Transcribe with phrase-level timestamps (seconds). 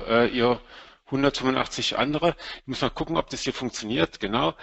[0.00, 0.60] äh, ihr
[1.06, 2.34] 185 andere.
[2.60, 4.54] Ich muss mal gucken, ob das hier funktioniert, genau.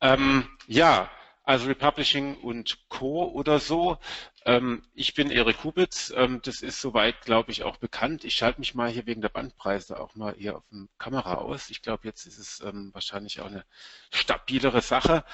[0.00, 1.10] Ähm, ja,
[1.44, 3.30] also Republishing und Co.
[3.30, 3.98] oder so.
[4.46, 8.24] Ähm, ich bin Erik Kubitz, ähm, das ist soweit, glaube ich, auch bekannt.
[8.24, 11.70] Ich schalte mich mal hier wegen der Bandpreise auch mal hier auf der Kamera aus.
[11.70, 13.64] Ich glaube, jetzt ist es ähm, wahrscheinlich auch eine
[14.10, 15.24] stabilere Sache.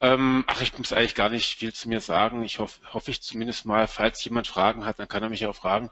[0.00, 2.42] Ähm, ach, ich muss eigentlich gar nicht viel zu mir sagen.
[2.44, 5.56] Ich hoffe, hoffe ich zumindest mal, falls jemand Fragen hat, dann kann er mich auch
[5.56, 5.90] fragen.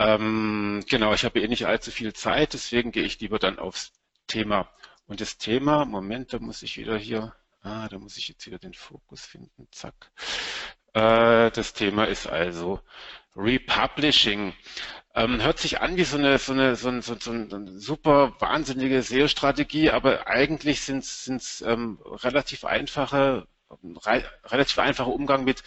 [0.00, 3.92] Ähm, genau, ich habe eh nicht allzu viel Zeit, deswegen gehe ich lieber dann aufs
[4.26, 4.66] Thema.
[5.06, 8.58] Und das Thema, Moment, da muss ich wieder hier, ah, da muss ich jetzt wieder
[8.58, 10.10] den Fokus finden, zack.
[10.94, 12.80] Äh, das Thema ist also
[13.36, 14.54] Republishing.
[15.14, 18.34] Ähm, hört sich an wie so eine, so eine, so, ein, so, so eine super
[18.40, 23.46] wahnsinnige SEO-Strategie, aber eigentlich sind es ähm, relativ einfache,
[24.06, 25.62] re, relativ einfacher Umgang mit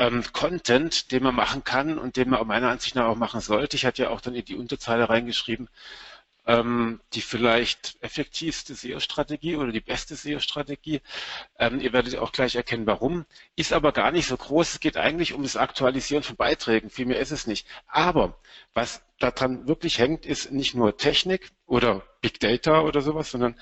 [0.00, 3.76] ähm, Content, den man machen kann und den man meiner Ansicht nach auch machen sollte.
[3.76, 5.68] Ich hatte ja auch dann in die Unterzeile reingeschrieben,
[6.46, 11.02] ähm, die vielleicht effektivste SEO-Strategie oder die beste SEO-Strategie.
[11.58, 13.26] Ähm, ihr werdet auch gleich erkennen, warum.
[13.56, 14.72] Ist aber gar nicht so groß.
[14.72, 16.88] Es geht eigentlich um das Aktualisieren von Beiträgen.
[16.88, 17.66] Viel mehr ist es nicht.
[17.86, 18.40] Aber
[18.72, 23.54] was daran wirklich hängt, ist nicht nur Technik oder Big Data oder sowas, sondern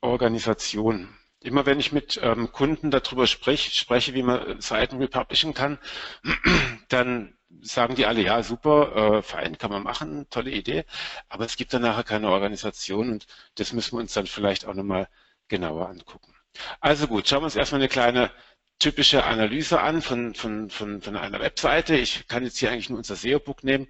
[0.00, 1.08] Organisation.
[1.44, 5.78] Immer wenn ich mit ähm, Kunden darüber sprich, spreche, wie man Seiten republishen kann,
[6.88, 10.86] dann sagen die alle, ja, super, äh, Verein kann man machen, tolle Idee,
[11.28, 14.72] aber es gibt dann nachher keine Organisation und das müssen wir uns dann vielleicht auch
[14.72, 15.06] nochmal
[15.48, 16.34] genauer angucken.
[16.80, 18.30] Also gut, schauen wir uns erstmal eine kleine
[18.78, 21.94] typische Analyse an von, von, von, von einer Webseite.
[21.96, 23.88] Ich kann jetzt hier eigentlich nur unser SEO-Book nehmen,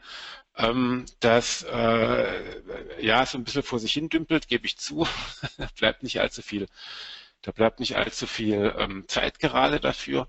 [0.57, 5.07] ähm, das äh, ja so ein bisschen vor sich hin dümpelt, gebe ich zu,
[5.79, 6.67] bleibt nicht allzu viel
[7.45, 10.29] da bleibt nicht allzu viel ähm, Zeit gerade dafür.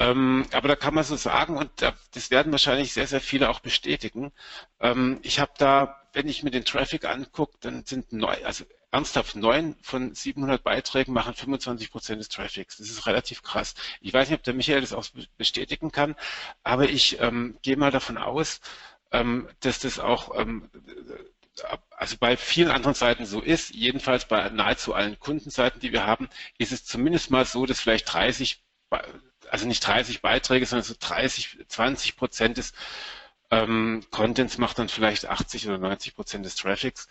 [0.00, 1.70] Ähm, aber da kann man so sagen, und
[2.12, 4.32] das werden wahrscheinlich sehr, sehr viele auch bestätigen.
[4.80, 9.36] Ähm, ich habe da, wenn ich mir den Traffic angucke, dann sind neu, also ernsthaft
[9.36, 12.78] neun von 700 Beiträgen machen 25 Prozent des Traffics.
[12.78, 13.74] Das ist relativ krass.
[14.00, 15.06] Ich weiß nicht, ob der Michael das auch
[15.36, 16.16] bestätigen kann,
[16.64, 18.60] aber ich ähm, gehe mal davon aus,
[19.12, 20.68] ähm, dass das auch ähm,
[21.90, 26.28] also bei vielen anderen Seiten so ist, jedenfalls bei nahezu allen Kundenseiten, die wir haben,
[26.58, 28.62] ist es zumindest mal so, dass vielleicht 30,
[29.50, 32.72] also nicht 30 Beiträge, sondern so 30, 20 Prozent des
[33.50, 37.08] ähm, Contents macht dann vielleicht 80 oder 90 Prozent des Traffics.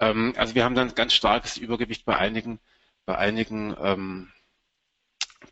[0.00, 2.58] Ähm, also wir haben dann ganz starkes Übergewicht bei einigen,
[3.04, 4.32] bei einigen ähm,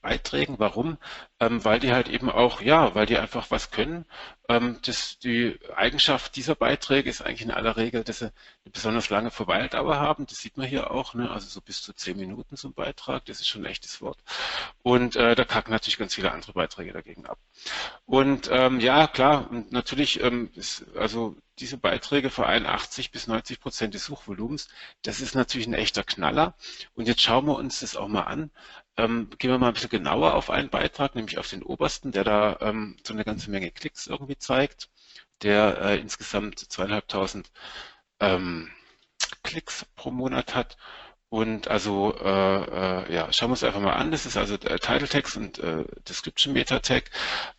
[0.02, 0.58] Beiträgen.
[0.58, 0.98] Warum?
[1.40, 4.04] Ähm, weil die halt eben auch, ja, weil die einfach was können.
[4.48, 9.08] Ähm, das, die Eigenschaft dieser Beiträge ist eigentlich in aller Regel, dass sie eine besonders
[9.10, 10.26] lange Verweildauer haben.
[10.26, 11.30] Das sieht man hier auch, ne?
[11.30, 13.24] also so bis zu zehn Minuten zum Beitrag.
[13.26, 14.18] Das ist schon ein echtes Wort.
[14.82, 17.38] Und äh, da kacken natürlich ganz viele andere Beiträge dagegen ab.
[18.06, 23.60] Und ähm, ja, klar, und natürlich ähm, ist also diese Beiträge für 81 bis 90
[23.60, 24.68] Prozent des Suchvolumens,
[25.02, 26.54] das ist natürlich ein echter Knaller.
[26.94, 28.50] Und jetzt schauen wir uns das auch mal an.
[28.96, 32.24] Ähm, gehen wir mal ein bisschen genauer auf einen Beitrag, nämlich auf den obersten, der
[32.24, 34.88] da ähm, so eine ganze Menge Klicks irgendwie zeigt,
[35.42, 37.50] der äh, insgesamt zweieinhalbtausend
[38.20, 38.70] ähm,
[39.42, 40.76] Klicks pro Monat hat.
[41.34, 44.12] Und also, äh, äh, ja, schauen wir uns einfach mal an.
[44.12, 47.10] Das ist also der Title Text und äh, Description Meta Tag.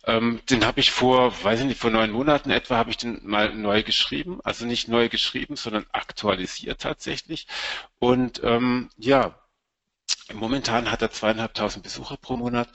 [0.06, 3.20] Ähm, den habe ich vor, weiß ich nicht, vor neun Monaten etwa habe ich den
[3.22, 4.40] mal neu geschrieben.
[4.44, 7.46] Also nicht neu geschrieben, sondern aktualisiert tatsächlich.
[7.98, 9.38] Und ähm, ja,
[10.34, 12.68] Momentan hat er zweieinhalbtausend Besucher pro Monat,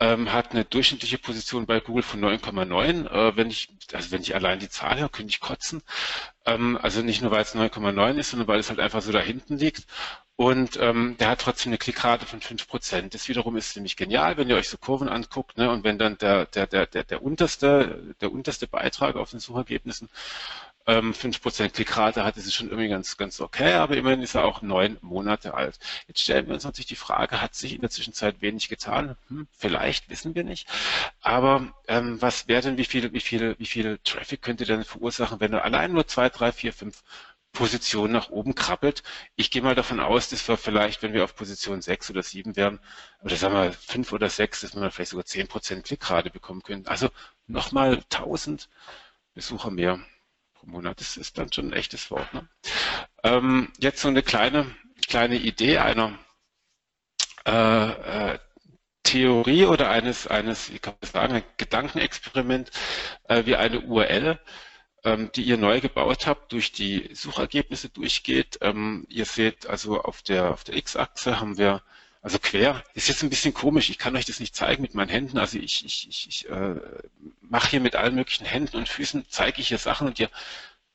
[0.00, 3.06] ähm, hat eine durchschnittliche Position bei Google von 9,9.
[3.06, 5.82] Äh, wenn ich, also wenn ich allein die Zahl höre, könnte ich kotzen.
[6.46, 9.20] Ähm, also nicht nur, weil es 9,9 ist, sondern weil es halt einfach so da
[9.20, 9.86] hinten liegt.
[10.36, 13.10] Und ähm, der hat trotzdem eine Klickrate von 5%.
[13.10, 15.70] Das wiederum ist ziemlich genial, wenn ihr euch so Kurven anguckt, ne?
[15.70, 20.08] Und wenn dann der, der, der, der, der unterste, der unterste Beitrag auf den Suchergebnissen
[20.90, 24.44] ähm, 5% Klickrate hat, ist es schon irgendwie ganz, ganz okay, aber immerhin ist er
[24.44, 25.78] auch neun Monate alt.
[26.08, 29.16] Jetzt stellen wir uns natürlich die Frage, hat sich in der Zwischenzeit wenig getan?
[29.28, 30.66] Hm, vielleicht, wissen wir nicht.
[31.20, 35.38] Aber ähm, was wäre denn, wie viel, wie viel, wie viel Traffic könnte denn verursachen,
[35.38, 37.04] wenn er allein nur zwei, drei, vier, fünf
[37.52, 39.02] Positionen nach oben krabbelt.
[39.36, 42.54] Ich gehe mal davon aus, dass wir vielleicht, wenn wir auf Position 6 oder 7
[42.56, 42.78] wären,
[43.22, 46.88] oder sagen wir 5 oder 6, dass wir vielleicht sogar 10% Klickrate bekommen könnten.
[46.88, 47.10] Also
[47.48, 48.68] nochmal 1000
[49.34, 50.00] Besucher mehr
[50.66, 51.00] Monat.
[51.00, 52.32] Das ist dann schon ein echtes Wort.
[52.34, 52.48] Ne?
[53.22, 54.74] Ähm, jetzt so eine kleine,
[55.08, 56.18] kleine Idee einer
[57.46, 58.38] äh, äh,
[59.02, 62.70] Theorie oder eines, eines, wie kann man sagen, ein Gedankenexperiment
[63.28, 64.38] äh, wie eine URL,
[65.04, 68.58] ähm, die ihr neu gebaut habt, durch die Suchergebnisse durchgeht.
[68.60, 71.82] Ähm, ihr seht also auf der, auf der X-Achse haben wir
[72.22, 75.08] also quer, ist jetzt ein bisschen komisch, ich kann euch das nicht zeigen mit meinen
[75.08, 76.74] Händen, also ich, ich, ich, ich äh,
[77.40, 80.30] mache hier mit allen möglichen Händen und Füßen, zeige ich hier Sachen und ihr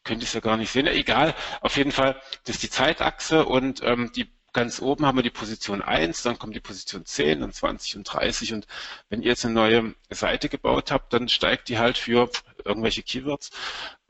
[0.04, 0.86] könnte ich es ja gar nicht sehen.
[0.86, 5.24] Egal, auf jeden Fall, das ist die Zeitachse und ähm, die ganz oben haben wir
[5.24, 8.68] die Position 1, dann kommt die Position 10, dann 20 und 30 und
[9.10, 12.30] wenn ihr jetzt eine neue Seite gebaut habt, dann steigt die halt für
[12.64, 13.50] irgendwelche Keywords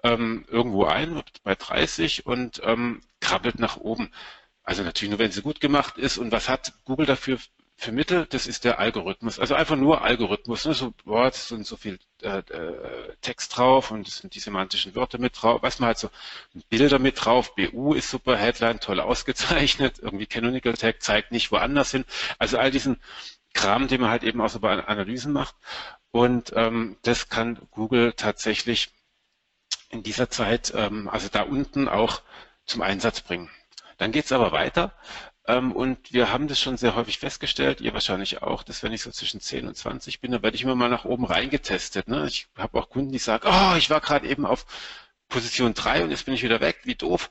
[0.04, 4.12] ähm, irgendwo ein bei 30 und ähm, krabbelt nach oben.
[4.66, 6.18] Also natürlich nur, wenn sie gut gemacht ist.
[6.18, 7.38] Und was hat Google dafür
[7.78, 8.26] für Mittel?
[8.26, 9.40] Das ist der Algorithmus.
[9.40, 10.66] Also einfach nur Algorithmus.
[10.66, 10.74] Ne?
[10.74, 14.96] So, boah, es sind so viel äh, äh, Text drauf und es sind die semantischen
[14.96, 15.62] Wörter mit drauf.
[15.62, 16.10] Was man halt so
[16.70, 17.56] Bilder mit drauf.
[17.56, 20.00] BU ist super, Headline toll ausgezeichnet.
[20.02, 22.04] Irgendwie Canonical Tag zeigt nicht woanders hin.
[22.40, 23.00] Also all diesen
[23.54, 25.56] Kram, den man halt eben auch so bei Analysen macht.
[26.12, 28.90] Und ähm, das kann Google tatsächlich
[29.90, 32.22] in dieser Zeit, ähm, also da unten auch
[32.66, 33.50] zum Einsatz bringen.
[33.98, 34.94] Dann geht es aber weiter.
[35.48, 39.02] Ähm, und wir haben das schon sehr häufig festgestellt, ihr wahrscheinlich auch, dass wenn ich
[39.04, 42.08] so zwischen 10 und 20 bin, dann werde ich immer mal nach oben reingetestet.
[42.08, 42.26] Ne?
[42.28, 44.66] Ich habe auch Kunden, die sagen, oh, ich war gerade eben auf
[45.30, 47.30] Position 3 und jetzt bin ich wieder weg, wie doof.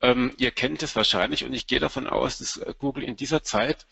[0.00, 3.86] Ähm, ihr kennt es wahrscheinlich und ich gehe davon aus, dass Google in dieser Zeit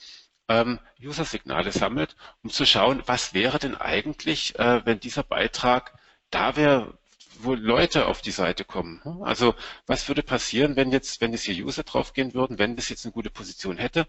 [0.48, 5.98] ähm, User-Signale sammelt, um zu schauen, was wäre denn eigentlich, äh, wenn dieser Beitrag
[6.30, 6.96] da wäre,
[7.42, 9.00] wo Leute auf die Seite kommen.
[9.22, 9.54] Also
[9.86, 13.12] was würde passieren, wenn jetzt, wenn jetzt hier User draufgehen würden, wenn das jetzt eine
[13.12, 14.06] gute Position hätte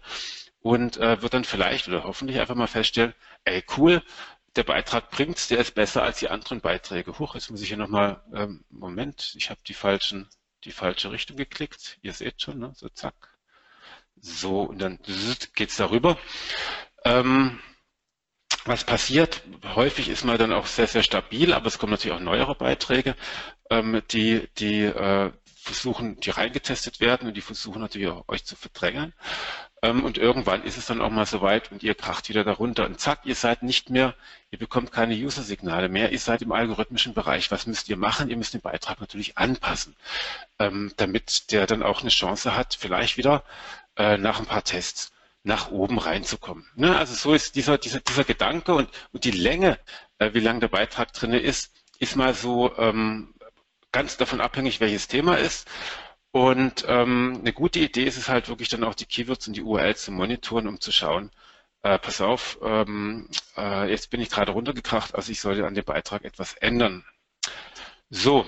[0.60, 3.14] und äh, wird dann vielleicht oder hoffentlich einfach mal feststellen,
[3.44, 4.02] ey cool,
[4.56, 7.18] der Beitrag bringt's, der ist besser als die anderen Beiträge.
[7.18, 10.28] Huch, jetzt muss ich hier nochmal, ähm, Moment, ich habe die falschen,
[10.64, 11.98] die falsche Richtung geklickt.
[12.02, 12.72] Ihr seht schon, ne?
[12.74, 13.14] so zack.
[14.20, 14.98] So, und dann
[15.54, 16.18] geht's darüber.
[17.04, 17.60] Ähm,
[18.64, 19.42] was passiert?
[19.74, 23.14] Häufig ist man dann auch sehr, sehr stabil, aber es kommen natürlich auch neuere Beiträge,
[23.70, 25.30] ähm, die, die äh,
[25.68, 29.12] versuchen, die reingetestet werden und die versuchen natürlich auch euch zu verdrängen.
[29.82, 32.98] Ähm, und irgendwann ist es dann auch mal soweit und ihr kracht wieder darunter und
[32.98, 34.14] zack, ihr seid nicht mehr,
[34.50, 37.50] ihr bekommt keine User-Signale mehr, ihr seid im algorithmischen Bereich.
[37.50, 38.30] Was müsst ihr machen?
[38.30, 39.94] Ihr müsst den Beitrag natürlich anpassen,
[40.58, 43.44] ähm, damit der dann auch eine Chance hat, vielleicht wieder
[43.96, 45.12] äh, nach ein paar Tests
[45.48, 46.68] nach oben reinzukommen.
[46.76, 46.96] Ne?
[46.96, 49.78] Also so ist dieser, dieser, dieser Gedanke und, und die Länge,
[50.18, 53.34] äh, wie lang der Beitrag drin ist, ist mal so ähm,
[53.90, 55.66] ganz davon abhängig, welches Thema ist.
[56.32, 59.62] Und ähm, eine gute Idee ist es halt wirklich dann auch die Keywords und die
[59.62, 61.30] URLs zu monitoren, um zu schauen,
[61.82, 65.84] äh, pass auf, ähm, äh, jetzt bin ich gerade runtergekracht, also ich sollte an dem
[65.84, 67.06] Beitrag etwas ändern.
[68.10, 68.44] So,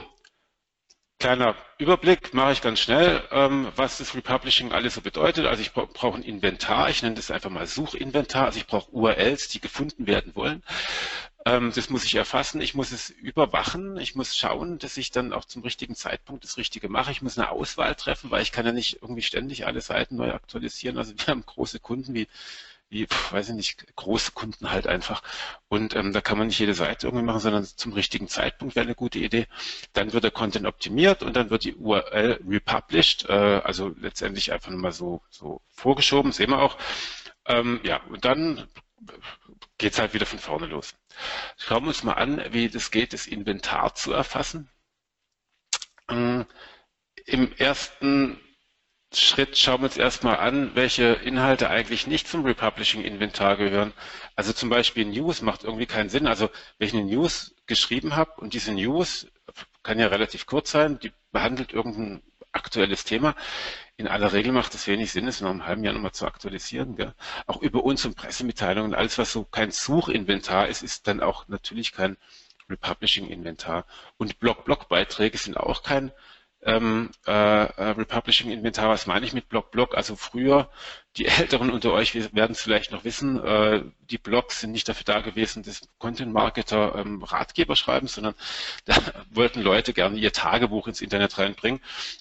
[1.20, 5.44] Kleiner Überblick mache ich ganz schnell, ähm, was das Republishing alles so bedeutet.
[5.44, 8.46] Also ich brauche ein Inventar, ich nenne das einfach mal Suchinventar.
[8.46, 10.62] Also ich brauche URLs, die gefunden werden wollen.
[11.44, 15.34] Ähm, das muss ich erfassen, ich muss es überwachen, ich muss schauen, dass ich dann
[15.34, 17.12] auch zum richtigen Zeitpunkt das Richtige mache.
[17.12, 20.32] Ich muss eine Auswahl treffen, weil ich kann ja nicht irgendwie ständig alle Seiten neu
[20.32, 20.96] aktualisieren.
[20.96, 22.28] Also wir haben große Kunden wie
[22.90, 25.22] wie, weiß ich nicht, große Kunden halt einfach.
[25.69, 28.84] Und ähm, da kann man nicht jede Seite irgendwie machen, sondern zum richtigen Zeitpunkt wäre
[28.84, 29.46] eine gute Idee.
[29.92, 34.70] Dann wird der Content optimiert und dann wird die URL republished, äh, also letztendlich einfach
[34.70, 36.76] nur mal so, so vorgeschoben, sehen wir auch.
[37.46, 38.66] Ähm, ja, und dann
[39.78, 40.94] geht's halt wieder von vorne los.
[41.56, 44.69] Schauen wir uns mal an, wie das geht, das Inventar zu erfassen.
[46.08, 46.44] Ähm,
[47.25, 48.40] Im ersten
[49.12, 53.93] Schritt schauen wir uns erstmal an, welche Inhalte eigentlich nicht zum Republishing-Inventar gehören.
[54.37, 56.29] Also zum Beispiel News macht irgendwie keinen Sinn.
[56.29, 56.49] Also
[56.79, 59.26] wenn ich eine News geschrieben habe und diese News
[59.83, 63.35] kann ja relativ kurz sein, die behandelt irgendein aktuelles Thema.
[63.97, 66.95] In aller Regel macht es wenig Sinn, es noch im halben Jahr nochmal zu aktualisieren.
[66.95, 67.14] Gell?
[67.47, 71.93] Auch über uns und Pressemitteilungen, alles was so kein Suchinventar ist, ist dann auch natürlich
[71.93, 72.17] kein
[72.69, 73.87] Republishing-Inventar.
[74.19, 76.12] Und Blog-Blog-Beiträge sind auch kein
[76.62, 79.97] ähm, äh, äh, Republishing Inventar, was meine ich mit Blog Blog?
[79.97, 80.71] Also früher,
[81.17, 85.05] die Älteren unter euch werden es vielleicht noch wissen, äh, die Blogs sind nicht dafür
[85.05, 88.35] da gewesen, dass Content Marketer ähm, Ratgeber schreiben, sondern
[88.85, 88.95] da
[89.31, 91.81] wollten Leute gerne ihr Tagebuch ins Internet reinbringen.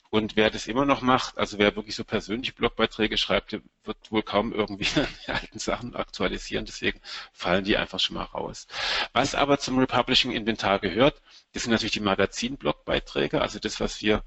[0.09, 4.11] Und wer das immer noch macht, also wer wirklich so persönliche Blogbeiträge schreibt, der wird
[4.11, 4.87] wohl kaum irgendwie
[5.27, 6.99] die alten Sachen aktualisieren, deswegen
[7.31, 8.67] fallen die einfach schon mal raus.
[9.13, 11.21] Was aber zum Republishing Inventar gehört,
[11.53, 14.23] das sind natürlich die Magazin-Blogbeiträge, also das, was wir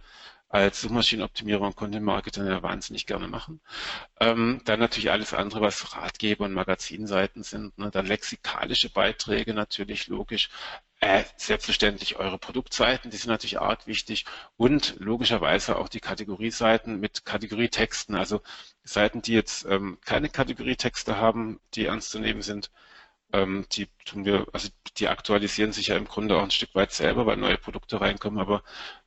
[0.52, 3.62] als Suchmaschinenoptimierer und Content Marketer ja wahnsinnig gerne machen.
[4.20, 7.78] Ähm, dann natürlich alles andere, was Ratgeber und Magazinseiten sind.
[7.78, 7.90] Ne?
[7.90, 10.50] Dann lexikalische Beiträge natürlich, logisch.
[11.00, 14.26] Äh, selbstverständlich eure Produktseiten, die sind natürlich arg wichtig.
[14.58, 18.14] Und logischerweise auch die Kategorieseiten mit Kategorietexten.
[18.14, 18.42] Also
[18.84, 22.70] Seiten, die jetzt ähm, keine Kategorietexte haben, die ernst zu nehmen sind,
[23.32, 26.92] ähm, die tun wir, also die aktualisieren sich ja im Grunde auch ein Stück weit
[26.92, 28.62] selber, weil neue Produkte reinkommen, aber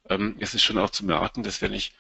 [0.10, 1.94] ähm, es ist schon auch zu merken, dass wenn ich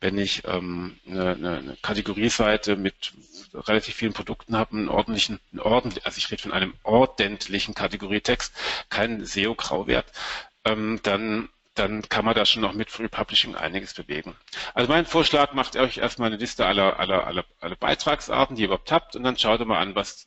[0.00, 3.12] wenn ich ähm, eine, eine Kategorieseite mit
[3.52, 8.54] relativ vielen Produkten habe, einen ordentlichen, einen ordentlich, also ich rede von einem ordentlichen Kategorietext,
[8.90, 10.06] keinen SEO-Grauwert,
[10.64, 14.34] ähm, dann dann kann man da schon noch mit Free Publishing einiges bewegen.
[14.74, 18.66] Also mein Vorschlag, macht euch erstmal eine Liste aller, aller, aller, aller Beitragsarten, die ihr
[18.68, 20.26] überhaupt habt, und dann schaut ihr mal an, was,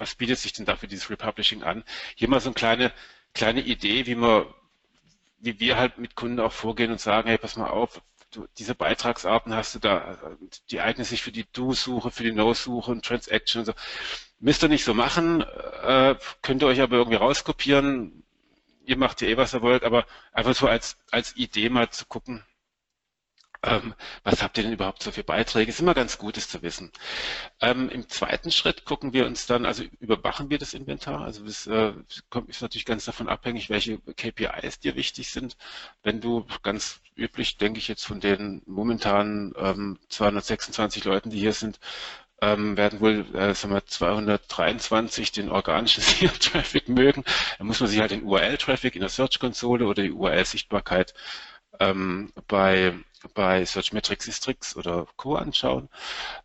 [0.00, 1.84] was bietet sich denn dafür dieses Free Publishing an.
[2.16, 2.92] Hier mal so eine kleine,
[3.34, 4.46] kleine Idee, wie man,
[5.38, 8.74] wie wir halt mit Kunden auch vorgehen und sagen, hey, pass mal auf, du, diese
[8.74, 10.18] Beitragsarten hast du da,
[10.70, 13.72] die eignen sich für die Do-Suche, für die No-Suche und Transaction und so.
[14.40, 18.22] Müsst ihr nicht so machen, äh, könnt ihr euch aber irgendwie rauskopieren,
[18.86, 22.06] ihr macht ja eh, was ihr wollt, aber einfach so als, als Idee mal zu
[22.06, 22.42] gucken,
[23.62, 25.70] ähm, was habt ihr denn überhaupt so für Beiträge?
[25.70, 26.90] Ist immer ganz gut, es zu wissen.
[27.60, 31.20] Ähm, Im zweiten Schritt gucken wir uns dann, also überwachen wir das Inventar.
[31.22, 31.92] Also es äh,
[32.46, 35.56] ist natürlich ganz davon abhängig, welche KPIs dir wichtig sind.
[36.02, 41.52] Wenn du ganz üblich, denke ich jetzt von den momentan ähm, 226 Leuten, die hier
[41.52, 41.78] sind,
[42.42, 47.24] ähm, werden wohl äh, sagen wir, 223 den organischen SEO-Traffic mögen.
[47.58, 51.12] Da muss man sich halt den URL-Traffic in der Search-Konsole oder die URL-Sichtbarkeit
[51.78, 52.94] ähm, bei
[53.34, 55.34] bei Searchmetrics Istrix oder Co.
[55.36, 55.90] anschauen.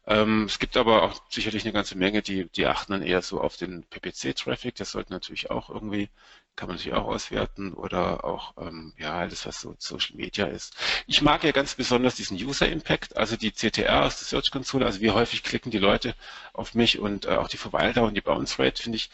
[0.07, 3.39] Ähm, es gibt aber auch sicherlich eine ganze Menge, die, die achten dann eher so
[3.39, 4.75] auf den PPC-Traffic.
[4.75, 6.09] Das sollte natürlich auch irgendwie
[6.55, 10.75] kann man natürlich auch auswerten oder auch ähm, ja alles, was so Social Media ist.
[11.07, 14.85] Ich mag ja ganz besonders diesen User Impact, also die CTR aus der Search Console,
[14.85, 16.15] also wie häufig klicken die Leute
[16.53, 19.09] auf mich und äh, auch die Verweildauer und die Bounce Rate finde ich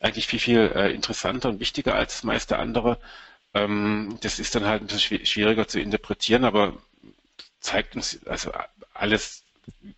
[0.00, 2.98] eigentlich viel, viel äh, interessanter und wichtiger als das meiste andere.
[3.54, 6.76] Ähm, das ist dann halt ein bisschen schwieriger zu interpretieren, aber
[7.60, 8.52] zeigt uns also
[8.94, 9.44] alles,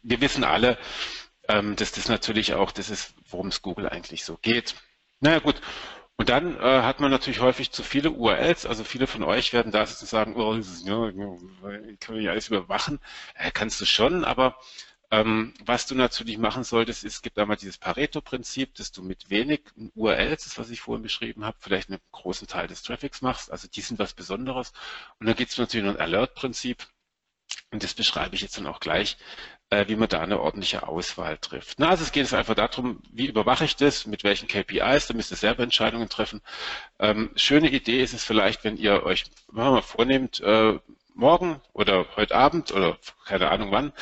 [0.03, 0.79] wir wissen alle,
[1.49, 4.75] ähm, dass das natürlich auch das ist, worum es Google eigentlich so geht.
[5.21, 5.61] Naja gut,
[6.17, 9.73] und dann äh, hat man natürlich häufig zu viele URLs, also viele von euch werden
[9.73, 11.11] da sozusagen, oh, ja,
[11.99, 13.01] kann man ja alles überwachen.
[13.35, 14.57] Äh, kannst du schon, aber
[15.13, 19.29] ähm, was du natürlich machen solltest, ist, es gibt einmal dieses Pareto-Prinzip, dass du mit
[19.29, 19.61] wenig
[19.95, 23.69] URLs, das was ich vorhin beschrieben habe, vielleicht einen großen Teil des Traffics machst, also
[23.69, 24.73] die sind was Besonderes.
[25.21, 26.87] Und dann gibt es natürlich noch ein Alert-Prinzip,
[27.71, 29.19] und das beschreibe ich jetzt dann auch gleich,
[29.69, 31.79] äh, wie man da eine ordentliche Auswahl trifft.
[31.79, 35.15] Na, also es geht jetzt einfach darum, wie überwache ich das, mit welchen KPIs, da
[35.15, 36.41] müsst ihr selber Entscheidungen treffen.
[36.99, 40.79] Ähm, schöne Idee ist es vielleicht, wenn ihr euch mal vornehmt, äh,
[41.15, 43.93] morgen oder heute Abend oder keine Ahnung wann,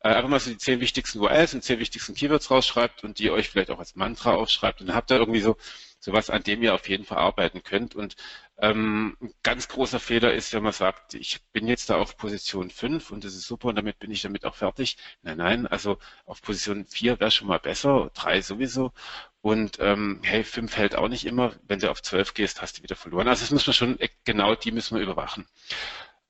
[0.00, 3.30] äh, einfach mal so die zehn wichtigsten URLs und zehn wichtigsten Keywords rausschreibt und die
[3.30, 5.56] euch vielleicht auch als Mantra aufschreibt und dann habt ihr irgendwie so
[6.00, 7.94] sowas, an dem ihr auf jeden Fall arbeiten könnt.
[7.94, 8.16] Und
[8.58, 12.70] ähm, ein ganz großer Fehler ist, wenn man sagt, ich bin jetzt da auf Position
[12.70, 14.96] 5 und das ist super und damit bin ich damit auch fertig.
[15.22, 18.92] Nein, nein, also auf Position 4 wäre schon mal besser, 3 sowieso.
[19.42, 21.52] Und ähm, hey, 5 hält auch nicht immer.
[21.66, 23.28] Wenn du auf 12 gehst, hast du wieder verloren.
[23.28, 25.46] Also das muss man schon, genau die müssen wir überwachen.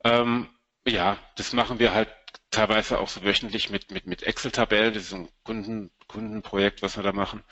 [0.04, 0.48] Ähm,
[0.86, 2.08] ja, das machen wir halt
[2.50, 4.94] teilweise auch so wöchentlich mit, mit, mit Excel-Tabellen.
[4.94, 7.44] Das ist ein Kunden, Kundenprojekt, was wir da machen.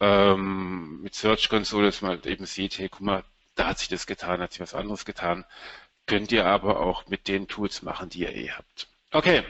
[0.00, 3.24] Ähm, mit Search Console, dass man halt eben sieht, hey, guck mal,
[3.54, 5.44] da hat sich das getan, hat sich was anderes getan.
[6.06, 8.88] Könnt ihr aber auch mit den Tools machen, die ihr eh habt.
[9.10, 9.42] Okay,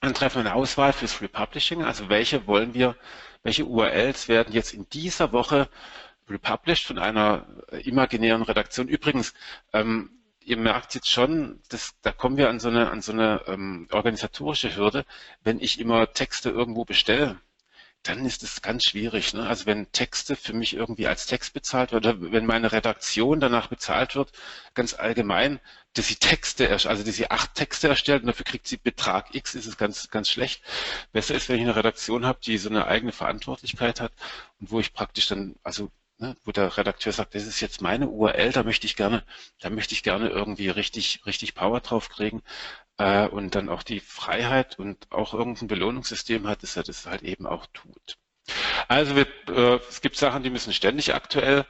[0.00, 1.82] dann treffen wir eine Auswahl fürs Republishing.
[1.82, 2.96] Also welche wollen wir,
[3.42, 5.68] welche URLs werden jetzt in dieser Woche
[6.28, 7.46] republished von einer
[7.84, 8.86] imaginären Redaktion.
[8.88, 9.32] Übrigens,
[9.72, 10.10] ähm,
[10.48, 13.88] ihr merkt jetzt schon, dass, da kommen wir an so eine, an so eine ähm,
[13.92, 15.04] organisatorische Hürde,
[15.42, 17.40] wenn ich immer Texte irgendwo bestelle
[18.04, 19.34] dann ist es ganz schwierig.
[19.34, 19.46] Ne?
[19.46, 23.68] Also wenn Texte für mich irgendwie als Text bezahlt wird, oder wenn meine Redaktion danach
[23.68, 24.32] bezahlt wird,
[24.74, 25.60] ganz allgemein,
[25.94, 29.54] dass sie Texte, also dass sie acht Texte erstellt und dafür kriegt sie Betrag X,
[29.54, 30.62] ist es ganz, ganz schlecht.
[31.12, 34.12] Besser ist, wenn ich eine Redaktion habe, die so eine eigene Verantwortlichkeit hat
[34.60, 38.08] und wo ich praktisch dann, also ne, wo der Redakteur sagt, das ist jetzt meine
[38.08, 39.24] URL, da möchte ich gerne,
[39.60, 42.42] da möchte ich gerne irgendwie richtig, richtig Power drauf kriegen
[42.98, 47.22] äh, und dann auch die Freiheit und auch irgendein Belohnungssystem hat, dass er das halt
[47.22, 48.18] eben auch tut.
[48.88, 51.66] Also wir, äh, es gibt Sachen, die müssen ständig aktuell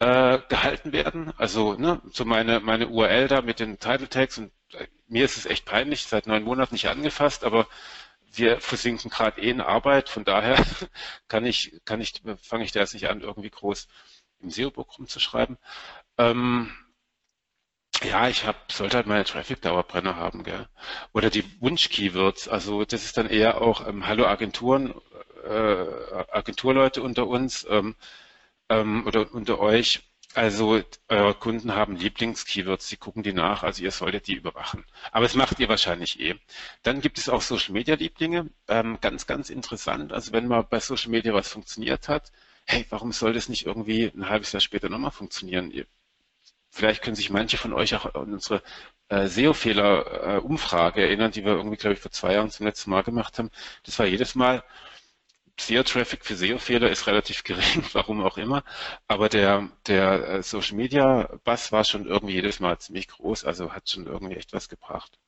[0.00, 1.32] äh, gehalten werden.
[1.38, 5.36] Also ne, so meine, meine URL da mit den Title Tags und äh, mir ist
[5.36, 7.66] es echt peinlich, seit neun Monaten nicht angefasst, aber
[8.32, 10.56] wir versinken gerade eh in Arbeit, von daher
[11.28, 13.88] kann ich, kann ich, fange ich da jetzt nicht an, irgendwie groß
[14.40, 15.58] im SEO-Book rumzuschreiben.
[16.18, 16.72] Ähm,
[18.04, 20.68] ja, ich hab, sollte halt meine Traffic-Dauerbrenner haben, gell?
[21.12, 22.48] Oder die Wunsch-Keywords.
[22.48, 24.94] Also das ist dann eher auch ähm, Hallo Agenturen,
[25.44, 25.84] äh,
[26.30, 27.96] Agenturleute unter uns ähm,
[28.70, 30.07] ähm, oder unter euch.
[30.38, 34.84] Also eure Kunden haben Lieblings-Keywords, sie gucken die nach, also ihr solltet die überwachen.
[35.10, 36.36] Aber das macht ihr wahrscheinlich eh.
[36.84, 38.48] Dann gibt es auch Social-Media-Lieblinge.
[38.68, 40.12] Ähm, ganz, ganz interessant.
[40.12, 42.30] Also wenn mal bei Social Media was funktioniert hat,
[42.66, 45.72] hey, warum soll das nicht irgendwie ein halbes Jahr später nochmal funktionieren?
[46.70, 48.62] Vielleicht können sich manche von euch auch an unsere
[49.08, 53.40] äh, SEO-Fehler-Umfrage erinnern, die wir irgendwie, glaube ich, vor zwei Jahren zum letzten Mal gemacht
[53.40, 53.50] haben.
[53.82, 54.62] Das war jedes Mal
[55.60, 58.64] SEO-Traffic für SEO-Fehler ist relativ gering, warum auch immer.
[59.06, 63.72] Aber der, der äh, Social Media Bass war schon irgendwie jedes Mal ziemlich groß, also
[63.72, 65.18] hat schon irgendwie echt was gebracht.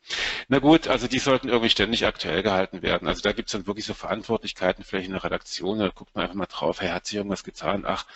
[0.48, 3.08] Na gut, also die sollten irgendwie ständig aktuell gehalten werden.
[3.08, 6.36] Also da gibt's dann wirklich so Verantwortlichkeiten, vielleicht in der Redaktion, da guckt man einfach
[6.36, 7.84] mal drauf, hey, hat sich irgendwas getan?
[7.86, 8.06] Ach,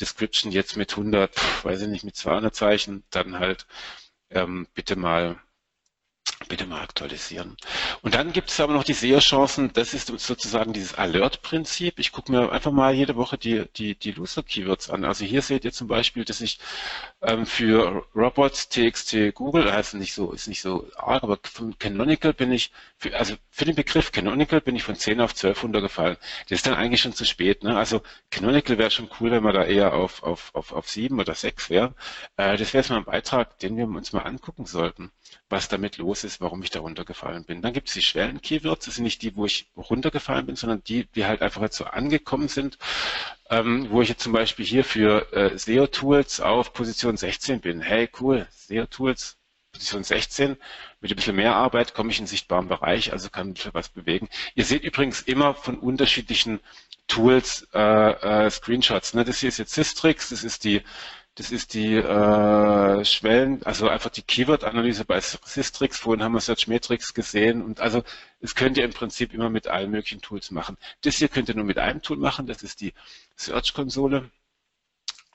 [0.00, 3.66] Description jetzt mit 100, weiß ich nicht, mit 200 Zeichen, dann halt
[4.30, 5.40] ähm, bitte mal
[6.48, 7.56] bitte mal aktualisieren.
[8.02, 11.98] Und dann gibt es aber noch die SEO-Chancen, das ist sozusagen dieses Alert-Prinzip.
[11.98, 15.04] Ich gucke mir einfach mal jede Woche die, die, die Loser-Keywords an.
[15.04, 16.58] Also hier seht ihr zum Beispiel, dass ich
[17.22, 22.32] ähm, für Robots TXT Google, also nicht so, ist nicht so arg, aber von Canonical
[22.32, 26.16] bin ich, für, also für den Begriff Canonical bin ich von 10 auf 12 runtergefallen.
[26.48, 27.62] Das ist dann eigentlich schon zu spät.
[27.62, 27.76] Ne?
[27.76, 31.34] Also Canonical wäre schon cool, wenn man da eher auf, auf, auf, auf 7 oder
[31.34, 31.94] 6 wäre.
[32.36, 35.10] Äh, das wäre jetzt mal ein Beitrag, den wir uns mal angucken sollten,
[35.50, 37.60] was damit los ist, warum ich da runtergefallen bin.
[37.60, 41.04] Dann gibt es die Schwellen-Keywords, das sind nicht die, wo ich runtergefallen bin, sondern die,
[41.04, 42.78] die halt einfach jetzt so angekommen sind,
[43.50, 47.80] ähm, wo ich jetzt zum Beispiel hier für äh, SEO-Tools auf Position 16 bin.
[47.80, 49.36] Hey, cool, SEO-Tools,
[49.76, 50.56] Position 16.
[51.00, 53.90] Mit ein bisschen mehr Arbeit komme ich in sichtbaren Bereich, also kann ein bisschen was
[53.90, 54.28] bewegen.
[54.54, 56.60] Ihr seht übrigens immer von unterschiedlichen
[57.08, 59.14] Tools äh, äh, Screenshots.
[59.14, 59.24] Ne?
[59.24, 60.82] Das hier ist jetzt Systrix, das ist die
[61.38, 65.98] das ist die äh, Schwellen, also einfach die Keyword-Analyse bei Systrix.
[65.98, 67.60] Vorhin haben wir Searchmetrics gesehen.
[67.62, 68.02] Und also
[68.40, 70.78] das könnt ihr im Prinzip immer mit allen möglichen Tools machen.
[71.02, 72.46] Das hier könnt ihr nur mit einem Tool machen.
[72.46, 72.94] Das ist die
[73.36, 74.30] Search-Konsole.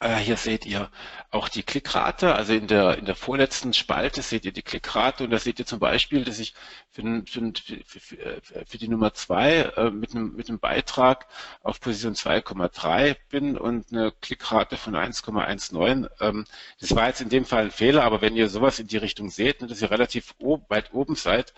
[0.02, 0.90] Äh, hier seht ihr
[1.30, 5.30] auch die Klickrate, also in der, in der vorletzten Spalte seht ihr die Klickrate und
[5.30, 6.56] da seht ihr zum Beispiel, dass ich
[6.92, 7.54] für, für,
[7.86, 11.28] für, für die Nummer zwei äh, mit, einem, mit einem Beitrag
[11.62, 16.10] auf Position 2,3 bin und eine Klickrate von 1,19.
[16.20, 16.46] Ähm,
[16.80, 19.30] das war jetzt in dem Fall ein Fehler, aber wenn ihr sowas in die Richtung
[19.30, 20.34] seht, ne, dass ihr relativ
[20.68, 21.54] weit oben seid,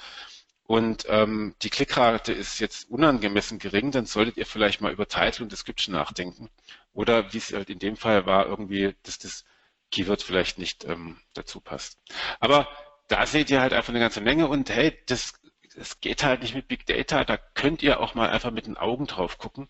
[0.65, 5.43] und ähm, die Klickrate ist jetzt unangemessen gering, dann solltet ihr vielleicht mal über Title
[5.43, 6.49] und Description nachdenken.
[6.93, 9.45] Oder wie es halt in dem Fall war, irgendwie, dass das
[9.91, 11.99] Keyword vielleicht nicht ähm, dazu passt.
[12.39, 12.67] Aber
[13.07, 15.33] da seht ihr halt einfach eine ganze Menge und hey, das,
[15.75, 18.77] das geht halt nicht mit Big Data, da könnt ihr auch mal einfach mit den
[18.77, 19.69] Augen drauf gucken.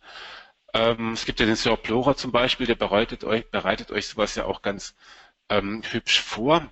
[0.74, 4.36] Ähm, es gibt ja den Sir Plora zum Beispiel, der bereitet euch, bereitet euch sowas
[4.36, 4.96] ja auch ganz
[5.50, 6.72] ähm, hübsch vor.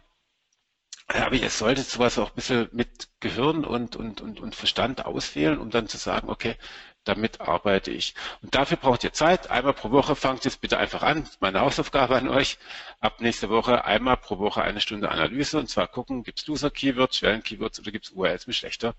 [1.08, 5.60] Aber ihr solltet sowas auch ein bisschen mit Gehirn und, und, und, und Verstand auswählen,
[5.60, 6.56] um dann zu sagen, okay,
[7.03, 8.13] damit arbeite ich.
[8.41, 9.49] Und dafür braucht ihr Zeit.
[9.49, 11.27] Einmal pro Woche fangt jetzt bitte einfach an.
[11.39, 12.57] Meine Hausaufgabe an euch.
[12.99, 17.17] Ab nächste Woche einmal pro Woche eine Stunde Analyse und zwar gucken, gibt es Loser-Keywords,
[17.17, 18.95] Schwellen-Keywords oder gibt es URLs mit schlechter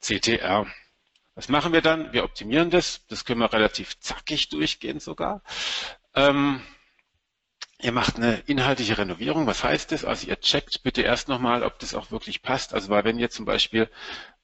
[0.00, 0.66] CTR.
[1.34, 2.12] Was machen wir dann?
[2.12, 3.06] Wir optimieren das.
[3.08, 5.42] Das können wir relativ zackig durchgehen sogar.
[6.14, 6.62] Ähm,
[7.82, 9.46] Ihr macht eine inhaltliche Renovierung.
[9.46, 10.04] Was heißt das?
[10.04, 12.74] Also ihr checkt bitte erst nochmal, ob das auch wirklich passt.
[12.74, 13.88] Also weil wenn ihr zum Beispiel,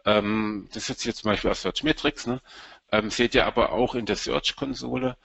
[0.07, 2.41] ähm, das ist jetzt zum Beispiel aus Searchmetrics, ne,
[2.93, 5.17] ähm, seht ihr aber auch in der Search-Konsole,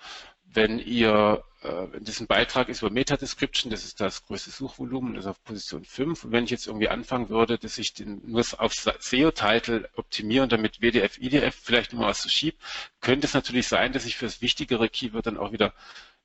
[0.54, 5.26] wenn ihr, äh, das ein Beitrag ist über Meta-Description, das ist das größte Suchvolumen, das
[5.26, 6.26] ist auf Position 5.
[6.26, 10.52] Und wenn ich jetzt irgendwie anfangen würde, dass ich den nur auf SEO-Title optimiere und
[10.52, 12.58] damit WDF, IDF vielleicht nur was so schieb,
[13.00, 15.74] könnte es natürlich sein, dass ich für das wichtigere Keyword dann auch wieder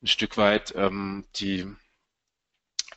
[0.03, 1.66] ein Stück weit ähm, die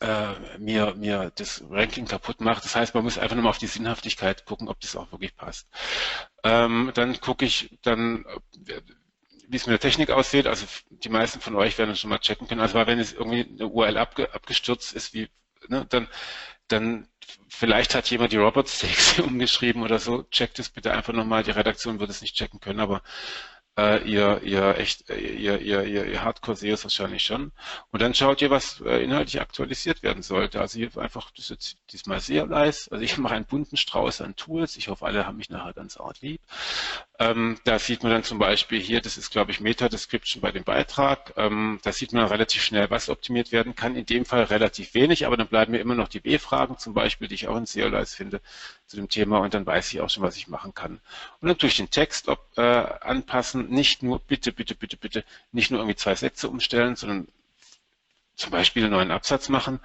[0.02, 2.64] äh, mir, mir das Ranking kaputt macht.
[2.64, 5.68] Das heißt, man muss einfach nochmal auf die Sinnhaftigkeit gucken, ob das auch wirklich passt.
[6.44, 8.26] Ähm, dann gucke ich dann,
[9.48, 10.48] wie es mit der Technik aussieht.
[10.48, 12.62] Also die meisten von euch werden schon mal checken können.
[12.62, 15.28] Also wenn es irgendwie eine URL abge, abgestürzt ist, wie,
[15.68, 16.08] ne, dann,
[16.68, 17.08] dann
[17.50, 20.24] vielleicht hat jemand die Robots.txt umgeschrieben oder so.
[20.24, 21.44] Checkt es bitte einfach nochmal.
[21.44, 23.02] Die Redaktion wird es nicht checken können, aber
[23.80, 27.52] äh, ihr, ihr echt, ihr, ihr, ihr, ihr Hardcore-SEOs wahrscheinlich schon.
[27.92, 30.60] Und dann schaut ihr, was äh, inhaltlich aktualisiert werden sollte.
[30.60, 32.92] Also hier einfach, das ist jetzt diesmal sehr leise.
[32.92, 34.76] Also ich mache einen bunten Strauß an Tools.
[34.78, 36.42] Ich hoffe, alle haben mich nachher ganz Art lieb.
[37.22, 40.64] Ähm, da sieht man dann zum Beispiel hier, das ist glaube ich Meta-Description bei dem
[40.64, 41.34] Beitrag.
[41.36, 43.96] Ähm, da sieht man relativ schnell, was optimiert werden kann.
[43.98, 47.28] In dem Fall relativ wenig, aber dann bleiben mir immer noch die B-Fragen zum Beispiel,
[47.28, 48.40] die ich auch in SEO-Leis finde
[48.88, 51.02] zu dem Thema und dann weiß ich auch schon, was ich machen kann.
[51.42, 55.82] Und natürlich den Text ob, äh, anpassen, nicht nur bitte, bitte, bitte, bitte, nicht nur
[55.82, 57.28] irgendwie zwei Sätze umstellen, sondern
[58.40, 59.80] zum Beispiel einen neuen Absatz machen.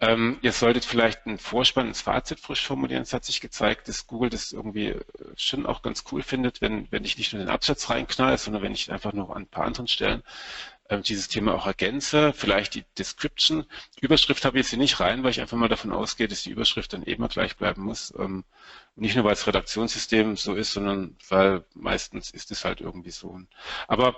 [0.00, 3.02] Ähm, ihr solltet vielleicht ein Vorspann ins Fazit frisch formulieren.
[3.02, 5.00] Es hat sich gezeigt, dass Google das irgendwie äh,
[5.36, 8.72] schon auch ganz cool findet, wenn, wenn ich nicht nur den Absatz reinknall, sondern wenn
[8.72, 10.22] ich einfach noch an ein paar anderen Stellen
[10.88, 12.32] ähm, dieses Thema auch ergänze.
[12.32, 13.66] Vielleicht die Description.
[14.00, 16.92] Überschrift habe ich sie nicht rein, weil ich einfach mal davon ausgehe, dass die Überschrift
[16.92, 18.12] dann immer gleich bleiben muss.
[18.18, 18.44] Ähm,
[18.96, 23.40] nicht nur, weil das Redaktionssystem so ist, sondern weil meistens ist es halt irgendwie so.
[23.86, 24.16] Aber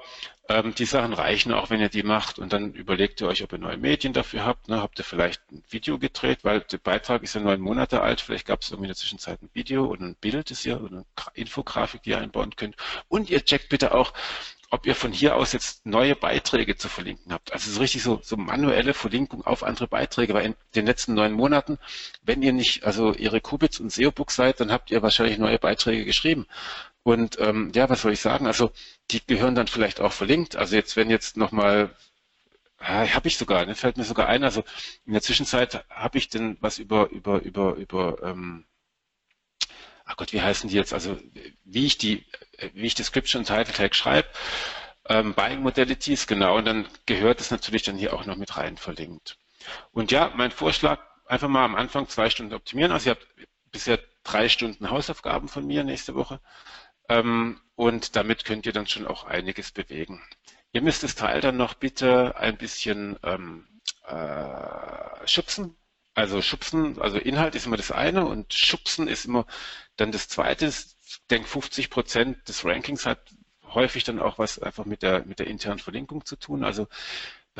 [0.49, 3.53] ähm, die Sachen reichen auch, wenn ihr die macht und dann überlegt ihr euch, ob
[3.53, 4.69] ihr neue Medien dafür habt.
[4.69, 4.81] Ne?
[4.81, 8.21] Habt ihr vielleicht ein Video gedreht, weil der Beitrag ist ja neun Monate alt.
[8.21, 10.91] Vielleicht gab es irgendwie in der Zwischenzeit ein Video oder ein Bild, das ihr, oder
[10.91, 11.05] eine
[11.35, 12.77] Infografik, die ihr einbauen könnt.
[13.09, 14.15] Und ihr checkt bitte auch,
[14.71, 17.53] ob ihr von hier aus jetzt neue Beiträge zu verlinken habt.
[17.53, 21.33] Also so richtig so, so manuelle Verlinkung auf andere Beiträge, weil in den letzten neun
[21.33, 21.79] Monaten,
[22.23, 26.05] wenn ihr nicht also ihre Qubits und SEO-Book seid, dann habt ihr wahrscheinlich neue Beiträge
[26.05, 26.47] geschrieben.
[27.03, 28.47] Und ähm, ja, was soll ich sagen?
[28.47, 28.71] Also
[29.11, 30.55] die gehören dann vielleicht auch verlinkt.
[30.57, 31.91] Also jetzt, wenn jetzt nochmal
[32.81, 34.45] ja, habe ich sogar, ne, fällt mir sogar ein.
[34.45, 34.65] Also
[35.05, 38.65] in der Zwischenzeit habe ich denn was über über über über ähm,
[40.11, 40.93] ach Gott, wie heißen die jetzt?
[40.93, 41.19] Also
[41.65, 42.27] wie ich die,
[42.75, 44.29] wie ich Description und Title Tag schreibe,
[45.09, 48.77] ähm, Buying Modalities, genau, und dann gehört es natürlich dann hier auch noch mit rein
[48.77, 49.39] verlinkt.
[49.93, 52.93] Und ja, mein Vorschlag, einfach mal am Anfang zwei Stunden optimieren.
[52.93, 53.27] Also ihr habt
[53.71, 56.41] bisher drei Stunden Hausaufgaben von mir nächste Woche.
[57.09, 60.23] Ähm, und damit könnt ihr dann schon auch einiges bewegen.
[60.73, 63.67] Ihr müsst das Teil dann noch bitte ein bisschen ähm,
[64.07, 65.77] äh, schubsen.
[66.21, 69.47] Also schubsen, also Inhalt ist immer das eine und schubsen ist immer
[69.97, 70.67] dann das zweite.
[70.67, 73.21] Ich denke, 50 Prozent des Rankings hat
[73.73, 76.63] häufig dann auch was einfach mit der, mit der internen Verlinkung zu tun.
[76.63, 76.89] Also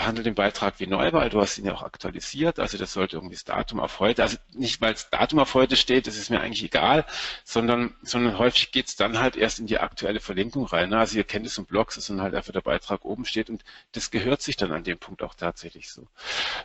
[0.01, 2.59] behandle den Beitrag wie neu, weil du hast ihn ja auch aktualisiert.
[2.59, 5.77] Also das sollte irgendwie das Datum auf heute, also nicht weil das Datum auf heute
[5.77, 7.05] steht, das ist mir eigentlich egal,
[7.45, 10.95] sondern, sondern häufig geht's dann halt erst in die aktuelle Verlinkung rein.
[10.95, 13.63] Also ihr kennt es im Blog, dass dann halt einfach der Beitrag oben steht und
[13.93, 16.07] das gehört sich dann an dem Punkt auch tatsächlich so.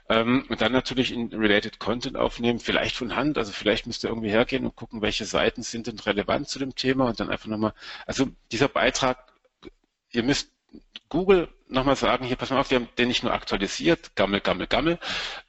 [0.07, 4.11] Ähm, und dann natürlich in Related Content aufnehmen, vielleicht von Hand, also vielleicht müsst ihr
[4.11, 7.47] irgendwie hergehen und gucken, welche Seiten sind denn relevant zu dem Thema und dann einfach
[7.47, 7.73] nochmal,
[8.05, 9.33] also dieser Beitrag,
[10.11, 10.51] ihr müsst
[11.09, 14.67] Google nochmal sagen, hier pass mal auf, wir haben den nicht nur aktualisiert, gammel, gammel,
[14.67, 14.99] gammel,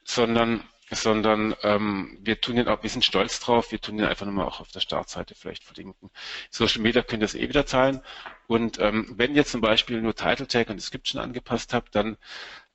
[0.04, 4.24] sondern sondern ähm, wir tun den auch, wir sind stolz drauf, wir tun den einfach
[4.24, 6.10] nochmal auch auf der Startseite vielleicht verlinken.
[6.50, 8.02] Social Media könnt ihr das eh wieder teilen.
[8.46, 12.16] Und ähm, wenn ihr zum Beispiel nur Title Tag und Description angepasst habt, dann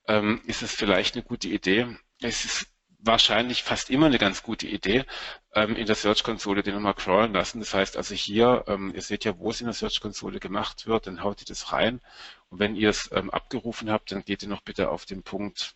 [0.07, 1.87] ähm, ist es vielleicht eine gute Idee.
[2.19, 2.67] Es ist
[2.99, 5.05] wahrscheinlich fast immer eine ganz gute Idee,
[5.53, 7.59] ähm, in der Search-Konsole den nochmal crawlen lassen.
[7.59, 11.07] Das heißt also hier, ähm, ihr seht ja, wo es in der Search-Konsole gemacht wird,
[11.07, 12.01] dann haut ihr das rein.
[12.49, 15.75] Und wenn ihr es ähm, abgerufen habt, dann geht ihr noch bitte auf den Punkt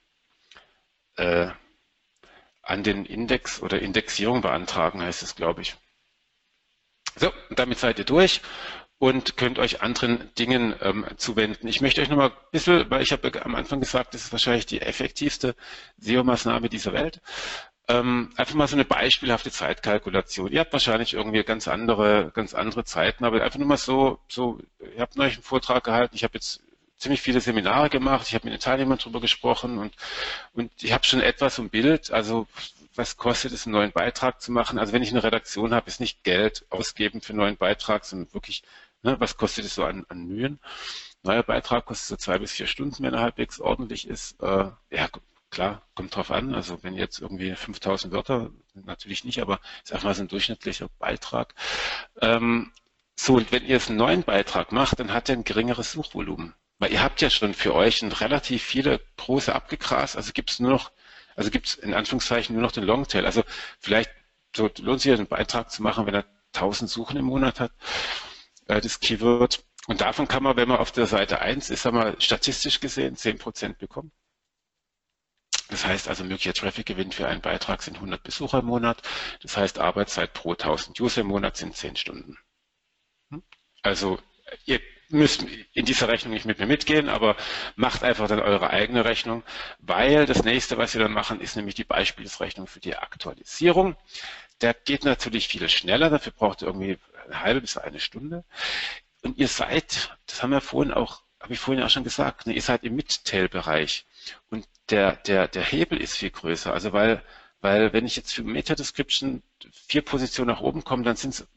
[1.18, 1.50] äh,
[2.62, 5.76] an den Index oder Indexierung beantragen, heißt es, glaube ich.
[7.16, 8.42] So, damit seid ihr durch
[8.98, 11.68] und könnt euch anderen Dingen ähm, zuwenden.
[11.68, 14.66] Ich möchte euch nochmal ein bisschen, weil ich habe am Anfang gesagt, das ist wahrscheinlich
[14.66, 15.56] die effektivste
[15.98, 17.22] SEO-Maßnahme dieser Welt.
[17.88, 20.52] Ähm, einfach mal so eine beispielhafte Zeitkalkulation.
[20.52, 24.60] Ihr habt wahrscheinlich irgendwie ganz andere, ganz andere Zeiten, aber einfach nur mal so, so,
[24.96, 26.62] ihr habt neulich einen Vortrag gehalten, ich habe jetzt
[26.98, 29.94] ziemlich viele Seminare gemacht, ich habe mit den Teilnehmern drüber gesprochen und,
[30.54, 32.48] und ich habe schon etwas im Bild, also
[32.96, 34.80] was kostet es, einen neuen Beitrag zu machen?
[34.80, 38.34] Also wenn ich eine Redaktion habe, ist nicht Geld ausgeben für einen neuen Beitrag, sondern
[38.34, 38.64] wirklich
[39.06, 40.60] Ne, was kostet es so an, an Mühen?
[41.22, 44.42] Neuer Beitrag kostet so zwei bis vier Stunden, wenn er halbwegs ordentlich ist.
[44.42, 45.08] Äh, ja,
[45.56, 46.54] klar, kommt drauf an.
[46.54, 50.90] Also wenn jetzt irgendwie 5000 Wörter, natürlich nicht, aber ich sag mal so ein durchschnittlicher
[51.00, 51.56] Beitrag.
[52.22, 52.72] Ähm,
[53.16, 56.54] so, und wenn ihr jetzt einen neuen Beitrag macht, dann hat er ein geringeres Suchvolumen.
[56.78, 60.72] Weil ihr habt ja schon für euch relativ viele große abgegrast, also gibt es nur
[60.72, 60.92] noch,
[61.38, 63.26] also gibt es in Anführungszeichen nur noch den Longtail.
[63.26, 63.44] Also
[63.80, 64.12] vielleicht
[64.56, 67.72] so lohnt sich einen Beitrag zu machen, wenn er 1000 Suchen im Monat hat
[68.68, 69.64] äh, das Keyword.
[69.88, 73.16] Und davon kann man, wenn man auf der Seite 1 ist, haben wir statistisch gesehen
[73.16, 74.12] 10% bekommen.
[75.70, 79.02] Das heißt also, möglicher Traffic-Gewinn für einen Beitrag sind 100 Besucher im Monat.
[79.42, 82.38] Das heißt, Arbeitszeit pro 1000 User im Monat sind 10 Stunden.
[83.32, 83.44] Hm?
[83.82, 84.20] Also,
[84.66, 87.36] ihr müsst in dieser Rechnung nicht mit mir mitgehen, aber
[87.76, 89.44] macht einfach dann eure eigene Rechnung,
[89.80, 93.96] weil das nächste, was wir dann machen, ist nämlich die Beispielsrechnung für die Aktualisierung.
[94.62, 98.46] Der geht natürlich viel schneller, dafür braucht ihr irgendwie eine halbe bis eine Stunde.
[99.22, 102.54] Und ihr seid, das haben wir vorhin auch, habe ich vorhin auch schon gesagt, ne,
[102.54, 104.08] ihr seid im Mid-Tail-Bereich.
[104.50, 106.74] Und der, der, der Hebel ist viel größer.
[106.74, 107.22] Also weil,
[107.62, 111.48] weil wenn ich jetzt für Meta-Description vier Positionen nach oben komme, dann sind es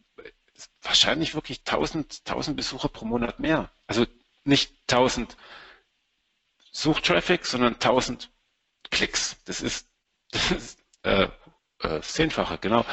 [0.83, 3.71] wahrscheinlich wirklich 1000, 1000 Besucher pro Monat mehr.
[3.87, 4.05] Also
[4.45, 5.39] nicht 1000
[6.71, 8.31] Suchtraffic, sondern 1000
[8.91, 9.37] Klicks.
[9.47, 9.89] Das ist,
[10.33, 11.29] das ist äh,
[11.79, 12.85] äh, zehnfache, genau.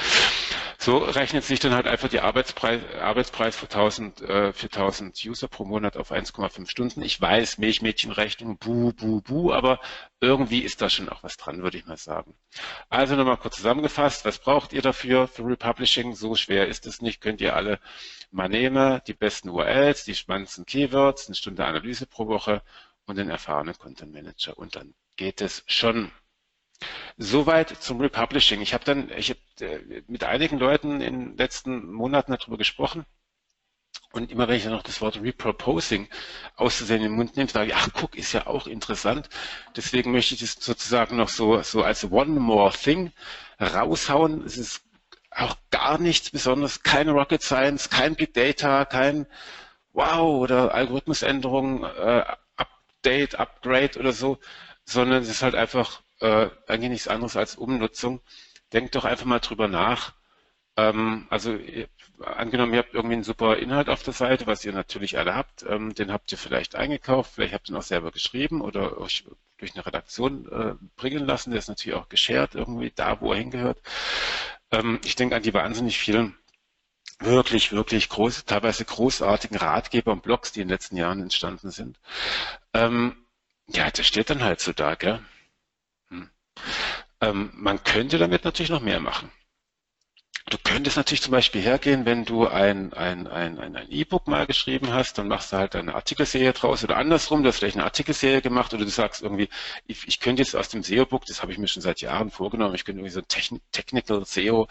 [0.86, 5.48] So rechnet sich dann halt einfach die Arbeitspreis, Arbeitspreis für 1000, äh, für 1000 User
[5.48, 7.02] pro Monat auf 1,5 Stunden.
[7.02, 9.80] Ich weiß, Milchmädchenrechnung, buh, buh, buh, aber
[10.22, 12.36] irgendwie ist da schon auch was dran, würde ich mal sagen.
[12.88, 16.14] Also nochmal kurz zusammengefasst, was braucht ihr dafür für Republishing?
[16.14, 17.80] So schwer ist es nicht, könnt ihr alle
[18.30, 19.02] mal nehmen.
[19.08, 22.62] Die besten URLs, die spannendsten Keywords, eine Stunde Analyse pro Woche
[23.08, 24.56] und den erfahrenen Content Manager.
[24.56, 26.12] Und dann geht es schon.
[27.18, 28.62] Soweit zum Republishing.
[28.62, 33.06] Ich habe dann, ich habe äh, mit einigen Leuten in den letzten Monaten darüber gesprochen.
[34.12, 36.10] Und immer wenn ich dann noch das Wort Reproposing
[36.56, 39.30] auszusehen in den Mund nehme, sage ich, ach guck, ist ja auch interessant.
[39.76, 43.12] Deswegen möchte ich das sozusagen noch so, so als One More Thing
[43.60, 44.44] raushauen.
[44.46, 44.82] Es ist
[45.32, 49.28] auch gar nichts Besonderes, keine Rocket Science, kein Big Data, kein
[49.94, 52.26] wow, oder Algorithmusänderung, äh,
[52.58, 54.40] Update, Upgrade oder so,
[54.86, 58.22] sondern es ist halt einfach äh, eigentlich nichts anderes als Umnutzung.
[58.74, 60.14] Denkt doch einfach mal drüber nach.
[60.78, 61.58] Ähm, also
[62.20, 65.66] angenommen, ihr habt irgendwie einen super Inhalt auf der Seite, was ihr natürlich alle habt,
[65.68, 69.26] ähm, den habt ihr vielleicht eingekauft, vielleicht habt ihr ihn auch selber geschrieben oder euch
[69.58, 71.52] durch eine Redaktion äh, bringen lassen.
[71.52, 73.82] Der ist natürlich auch geshared irgendwie da, wo er hingehört.
[74.72, 76.38] Ähm, ich denke an die wahnsinnig vielen
[77.20, 82.00] wirklich, wirklich groß, teilweise großartigen Ratgeber und Blogs, die in den letzten Jahren entstanden sind.
[82.74, 83.16] Ähm,
[83.68, 85.22] ja, das steht dann halt so da, gell?
[86.58, 86.64] Hm.
[87.22, 89.32] Ähm, man könnte damit natürlich noch mehr machen.
[90.48, 94.94] Du könntest natürlich zum Beispiel hergehen, wenn du ein ein ein ein E-Book mal geschrieben
[94.94, 98.42] hast, dann machst du halt eine Artikelserie draus oder andersrum, du hast vielleicht eine Artikelserie
[98.44, 99.50] gemacht oder du sagst irgendwie,
[99.88, 102.76] ich, ich könnte jetzt aus dem SEO-Book, das habe ich mir schon seit Jahren vorgenommen,
[102.76, 104.68] ich könnte irgendwie so ein Techn Technical SEO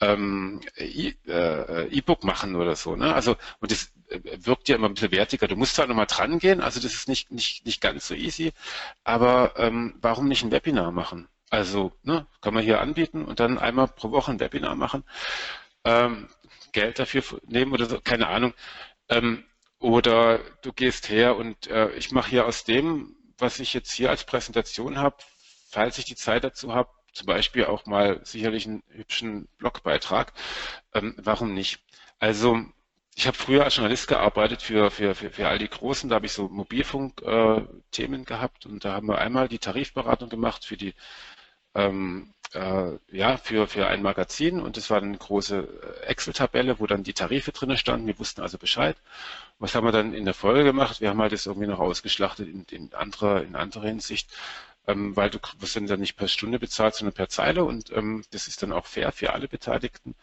[0.00, 1.12] ähm, äh,
[1.88, 2.96] E-Book machen oder so.
[2.96, 3.14] Ne?
[3.14, 5.48] Also und das äh, wirkt ja immer ein bisschen wertiger.
[5.48, 8.52] Du musst da nochmal dran gehen, also das ist nicht nicht nicht ganz so easy.
[9.04, 11.28] Aber ähm, warum nicht ein Webinar machen?
[11.50, 15.04] Also ne, kann man hier anbieten und dann einmal pro Woche ein Webinar machen,
[15.84, 16.28] ähm,
[16.72, 18.54] Geld dafür nehmen oder so, keine Ahnung.
[19.08, 19.44] Ähm,
[19.80, 24.10] oder du gehst her und äh, ich mache hier aus dem, was ich jetzt hier
[24.10, 25.16] als Präsentation habe,
[25.70, 30.32] falls ich die Zeit dazu habe, zum Beispiel auch mal sicherlich einen hübschen Blogbeitrag.
[30.94, 31.80] Ähm, warum nicht?
[32.18, 32.64] Also
[33.16, 36.26] ich habe früher als Journalist gearbeitet für, für, für, für all die Großen, da habe
[36.26, 40.94] ich so Mobilfunk-Themen äh, gehabt und da haben wir einmal die Tarifberatung gemacht für die
[41.74, 45.68] ähm, äh, ja, für, für ein Magazin und das war eine große
[46.02, 48.06] äh, Excel-Tabelle, wo dann die Tarife drin standen.
[48.06, 48.96] Wir wussten also Bescheid.
[49.58, 51.00] Was haben wir dann in der Folge gemacht?
[51.00, 54.30] Wir haben halt das irgendwie noch ausgeschlachtet in, in anderer, in anderer Hinsicht,
[54.88, 58.48] ähm, weil du wirst dann nicht per Stunde bezahlt, sondern per Zeile und ähm, das
[58.48, 60.16] ist dann auch fair für alle Beteiligten.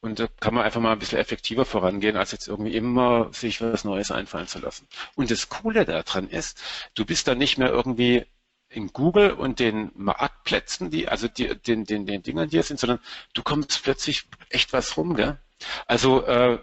[0.00, 3.60] Und da kann man einfach mal ein bisschen effektiver vorangehen, als jetzt irgendwie immer sich
[3.60, 4.86] was Neues einfallen zu lassen.
[5.14, 6.62] Und das Coole daran ist,
[6.94, 8.26] du bist dann nicht mehr irgendwie
[8.68, 12.78] in Google und den Marktplätzen, die, also die, den, den, den Dingern, die hier sind,
[12.80, 13.00] sondern
[13.32, 15.38] du kommst plötzlich echt was rum, gell?
[15.86, 16.58] Also, äh,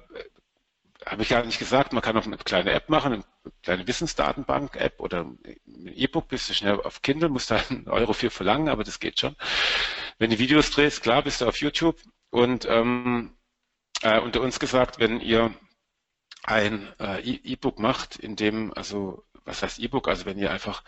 [1.12, 3.24] habe ich gar nicht gesagt, man kann auch eine kleine App machen, eine
[3.64, 5.38] kleine Wissensdatenbank-App oder ein
[5.94, 9.20] E-Book, bist du schnell auf Kindle, musst da einen Euro für verlangen, aber das geht
[9.20, 9.36] schon.
[10.20, 11.98] Wenn du Videos drehst, klar, bist du auf YouTube
[12.30, 13.36] und ähm,
[14.02, 15.54] äh, unter uns gesagt, wenn ihr
[16.44, 20.82] ein äh, E-Book macht, in dem, also was heißt E-Book, also wenn ihr einfach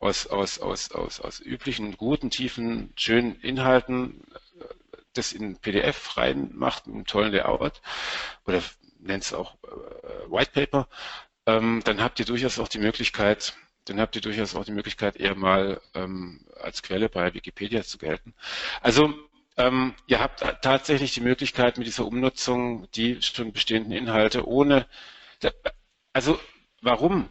[0.00, 4.24] aus, aus, aus, aus, aus üblichen, guten, tiefen, schönen Inhalten
[4.60, 4.64] äh,
[5.12, 7.80] das in PDF reinmacht, mit einem tollen Layout
[8.44, 8.60] oder
[8.98, 10.88] nennt es auch äh, White Paper,
[11.46, 15.16] ähm, dann habt ihr durchaus auch die Möglichkeit, dann habt ihr durchaus auch die Möglichkeit,
[15.16, 18.34] eher mal ähm, als Quelle bei Wikipedia zu gelten.
[18.80, 19.14] Also
[19.56, 24.86] ähm, ihr habt tatsächlich die Möglichkeit mit dieser Umnutzung die schon bestehenden Inhalte ohne,
[26.12, 26.38] also
[26.82, 27.28] warum?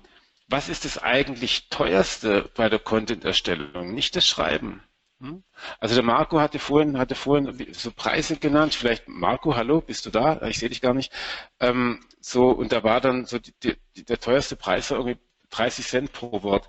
[0.48, 3.94] was ist das eigentlich teuerste bei der Content-Erstellung?
[3.94, 4.82] Nicht das Schreiben.
[5.20, 5.44] Hm?
[5.80, 8.76] Also der Marco hatte vorhin, hatte vorhin so Preise genannt.
[8.76, 10.42] Vielleicht Marco, hallo, bist du da?
[10.44, 11.12] Ich sehe dich gar nicht.
[11.60, 13.54] Ähm, so und da war dann so die,
[13.96, 15.18] die, der teuerste Preis irgendwie
[15.50, 16.68] 30 Cent pro Wort.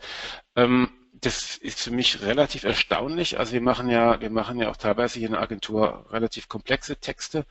[0.56, 3.38] Ähm, das ist für mich relativ erstaunlich.
[3.38, 6.96] Also wir machen ja, wir machen ja auch teilweise hier in der Agentur relativ komplexe
[6.96, 7.44] Texte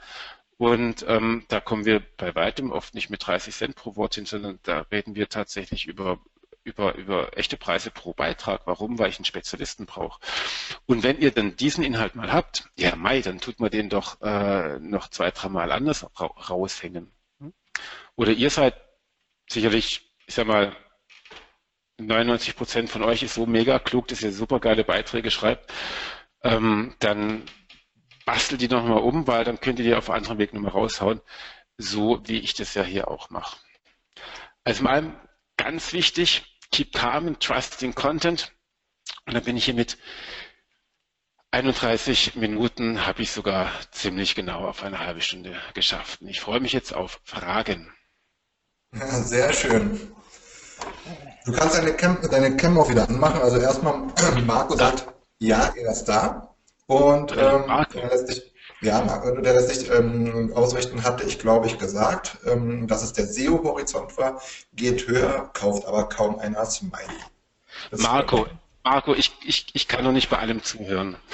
[0.57, 4.25] und ähm, da kommen wir bei weitem oft nicht mit 30 Cent pro Wort hin,
[4.25, 6.19] sondern da reden wir tatsächlich über
[6.67, 8.61] über, über echte Preise pro Beitrag.
[8.65, 8.99] Warum?
[8.99, 10.19] Weil ich einen Spezialisten brauche.
[10.85, 14.21] Und wenn ihr dann diesen Inhalt mal habt, ja Mai, dann tut man den doch
[14.21, 17.11] äh, noch zwei, dreimal anders ra raushängen.
[18.15, 18.75] Oder ihr seid
[19.49, 20.75] sicherlich, ich sag mal,
[21.99, 25.73] 99 Prozent von euch ist so mega klug, dass ihr super geile Beiträge schreibt,
[26.43, 27.43] ähm, dann
[28.25, 31.21] bastel die nochmal um, weil dann könnt ihr die auf anderen Weg nochmal raushauen,
[31.77, 33.57] so wie ich das ja hier auch mache.
[34.63, 35.15] Also mal
[35.55, 38.51] ganz wichtig, keep calm and trusting content.
[39.25, 39.97] Und dann bin ich hier mit
[41.51, 46.21] 31 Minuten, habe ich sogar ziemlich genau auf eine halbe Stunde geschafft.
[46.21, 47.91] Und ich freue mich jetzt auf Fragen.
[48.93, 50.11] Ja, sehr schön.
[51.45, 53.41] Du kannst deine Cam, deine Cam auch wieder anmachen.
[53.41, 54.07] Also erstmal,
[54.45, 55.07] Marco sagt,
[55.39, 56.55] ja, er ist da.
[56.87, 61.79] Und ähm, der lässt sich, ja, der lässt sich ähm, ausrichten, hatte ich, glaube ich,
[61.79, 64.41] gesagt, ähm, dass es der SEO-Horizont war.
[64.73, 67.21] Geht höher, kauft aber kaum einer Smiley.
[67.89, 68.47] Das Marco,
[68.83, 71.15] Marco, ich, ich, ich kann noch nicht bei allem zuhören.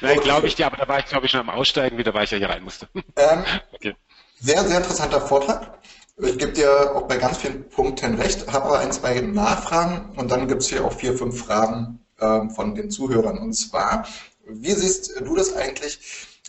[0.00, 2.24] Nein, glaube ich dir, aber da war ich, glaube ich, schon am Aussteigen wieder, weil
[2.24, 2.88] ich ja hier rein musste.
[3.16, 3.94] Ähm, okay.
[4.40, 5.78] Sehr, sehr interessanter Vortrag.
[6.18, 10.30] Ich gebe dir auch bei ganz vielen Punkten recht, habe aber ein, zwei Nachfragen und
[10.30, 13.38] dann gibt es hier auch vier, fünf Fragen, ähm, von den Zuhörern.
[13.38, 14.06] Und zwar,
[14.46, 15.98] wie siehst du das eigentlich?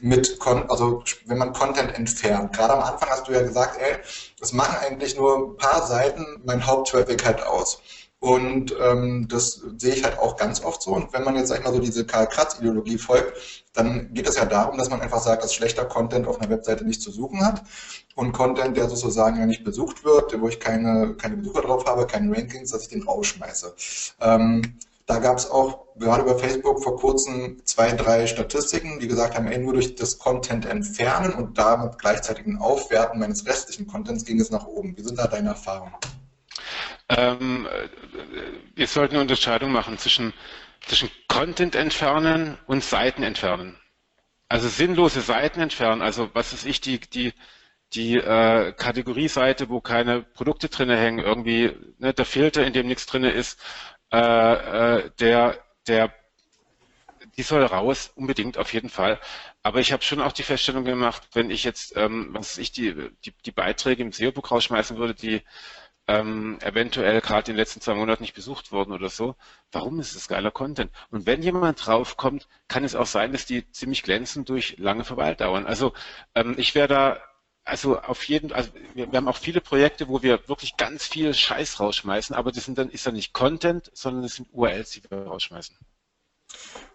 [0.02, 2.54] mit, Con also wenn man Content entfernt.
[2.54, 3.98] Gerade am Anfang hast du ja gesagt, ey,
[4.42, 7.82] es machen eigentlich nur ein paar Seiten mein Haupttraffic halt aus.
[8.20, 10.92] Und ähm, das sehe ich halt auch ganz oft so.
[10.92, 13.38] Und wenn man jetzt, sag ich mal, so diese Karl-Kratz-Ideologie folgt,
[13.74, 16.86] dann geht es ja darum, dass man einfach sagt, dass schlechter Content auf einer Webseite
[16.86, 17.64] nicht zu suchen hat.
[18.16, 22.08] Und Content, der sozusagen ja nicht besucht wird, wo ich keine, keine Besucher drauf habe,
[22.08, 23.76] keine Rankings, dass ich den rausschmeiße.
[24.22, 29.36] Ähm, da gab es auch gerade über Facebook vor kurzem zwei, drei Statistiken, die gesagt
[29.36, 34.26] haben, ey, nur durch das Content entfernen und damit gleichzeitig ein Aufwerten meines restlichen Contents
[34.26, 34.98] ging es nach oben.
[34.98, 35.94] Wie sind da deine Erfahrungen?
[37.10, 37.68] Ähm,
[38.74, 40.34] wir sollten eine Unterscheidung machen zwischen,
[40.88, 43.78] zwischen Content entfernen und Seiten entfernen.
[44.50, 47.34] Also sinnlose Seiten entfernen, also was ist ich, die, die,
[47.94, 53.06] die äh, Kategorieseite, wo keine Produkte drin hängen, irgendwie ne, der Filter, in dem nichts
[53.06, 53.60] drin ist,
[54.16, 56.14] äh, äh, der, der,
[57.38, 59.20] die soll raus, unbedingt auf jeden Fall.
[59.62, 62.94] Aber ich habe schon auch die Feststellung gemacht, wenn ich jetzt, ähm, was ich die,
[63.26, 65.42] die, die Beiträge im SEO-Buch rausschmeißen würde, die
[66.08, 69.36] ähm, eventuell gerade in den letzten zwei Monaten nicht besucht wurden oder so.
[69.72, 70.92] Warum ist das geiler Content?
[71.10, 75.66] Und wenn jemand draufkommt, kann es auch sein, dass die ziemlich glänzen durch lange Verweildauern.
[75.66, 75.94] Also
[76.36, 77.20] ähm, ich wäre da
[77.66, 81.34] also auf jeden, also wir, wir, haben auch viele Projekte, wo wir wirklich ganz viel
[81.34, 85.02] Scheiß rausschmeißen, aber das sind dann ist dann nicht Content, sondern das sind URLs, die
[85.10, 85.76] wir rausschmeißen.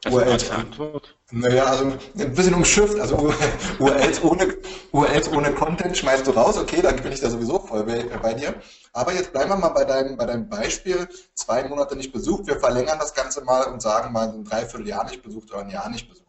[0.04, 0.50] Also URLs.
[0.50, 1.16] Antwort.
[1.32, 1.84] Naja, also
[2.18, 2.98] ein bisschen umschifft.
[3.00, 3.34] Also
[3.80, 4.56] URLs ohne,
[4.92, 8.34] URLs ohne Content schmeißt du raus, okay, dann bin ich da sowieso voll bei, bei,
[8.34, 8.54] dir.
[8.92, 11.08] Aber jetzt bleiben wir mal bei deinem, bei deinem Beispiel.
[11.34, 12.46] Zwei Monate nicht besucht.
[12.46, 15.90] Wir verlängern das Ganze mal und sagen mal ein Dreivierteljahr nicht besucht oder ein Jahr
[15.90, 16.26] nicht besucht.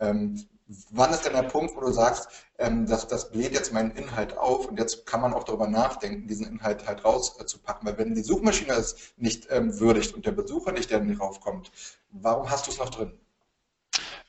[0.00, 0.44] Ähm,
[0.90, 4.36] wann ist denn der Punkt, wo du sagst, ähm, das, das bläht jetzt meinen Inhalt
[4.36, 7.86] auf und jetzt kann man auch darüber nachdenken, diesen Inhalt halt rauszupacken.
[7.86, 11.70] Weil wenn die Suchmaschine es nicht ähm, würdigt und der Besucher nicht, der nicht raufkommt,
[12.10, 13.12] warum hast du es noch drin?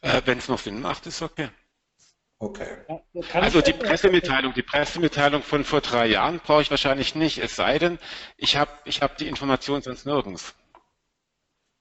[0.01, 1.49] Äh, wenn es noch Sinn macht, ist okay.
[2.39, 2.67] Okay.
[3.33, 7.79] also die Pressemitteilung, die Pressemitteilung von vor drei Jahren brauche ich wahrscheinlich nicht, es sei
[7.79, 7.97] denn,
[8.37, 10.53] ich habe ich hab die Information sonst nirgends.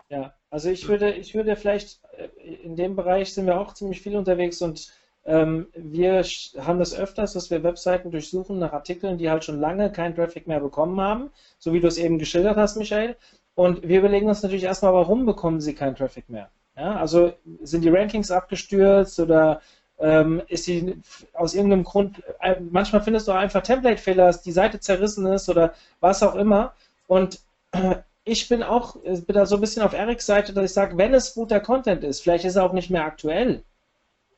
[0.09, 2.29] Ja, also ich würde, ich würde vielleicht, äh,
[2.63, 4.91] in dem Bereich sind wir auch ziemlich viel unterwegs und
[5.27, 6.23] wir
[6.59, 10.47] haben das öfters, dass wir Webseiten durchsuchen nach Artikeln, die halt schon lange keinen Traffic
[10.47, 13.17] mehr bekommen haben, so wie du es eben geschildert hast, Michael.
[13.57, 16.51] Und wir überlegen uns natürlich erstmal, warum bekommen sie keinen Traffic mehr?
[16.77, 19.63] Ja, also sind die Rankings abgestürzt oder
[19.99, 21.01] ähm, ist sie
[21.33, 25.49] aus irgendeinem Grund, äh, manchmal findest du auch einfach Template-Fehler, dass die Seite zerrissen ist
[25.49, 26.75] oder was auch immer.
[27.07, 27.41] Und
[28.25, 30.99] ich bin auch, äh, bin da so ein bisschen auf Erics Seite, dass ich sage,
[30.99, 33.63] wenn es guter Content ist, vielleicht ist er auch nicht mehr aktuell.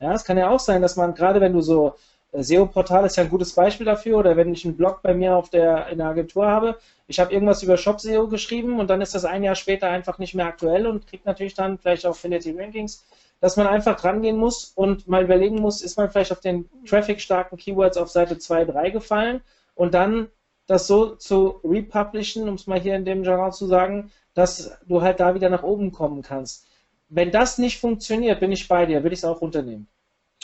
[0.01, 1.95] Ja, es kann ja auch sein, dass man, gerade wenn du so,
[2.33, 5.37] äh, SEO-Portal ist ja ein gutes Beispiel dafür, oder wenn ich einen Blog bei mir
[5.37, 9.15] auf der, in der Agentur habe, ich habe irgendwas über Shop-SEO geschrieben und dann ist
[9.15, 12.53] das ein Jahr später einfach nicht mehr aktuell und kriegt natürlich dann vielleicht auch Affinity
[12.57, 13.05] Rankings,
[13.41, 17.57] dass man einfach drangehen muss und mal überlegen muss, ist man vielleicht auf den traffic-starken
[17.57, 19.41] Keywords auf Seite 2, 3 gefallen
[19.75, 20.29] und dann
[20.67, 25.03] das so zu republishen, um es mal hier in dem Genre zu sagen, dass du
[25.03, 26.67] halt da wieder nach oben kommen kannst.
[27.09, 29.89] Wenn das nicht funktioniert, bin ich bei dir, würde ich es auch runternehmen.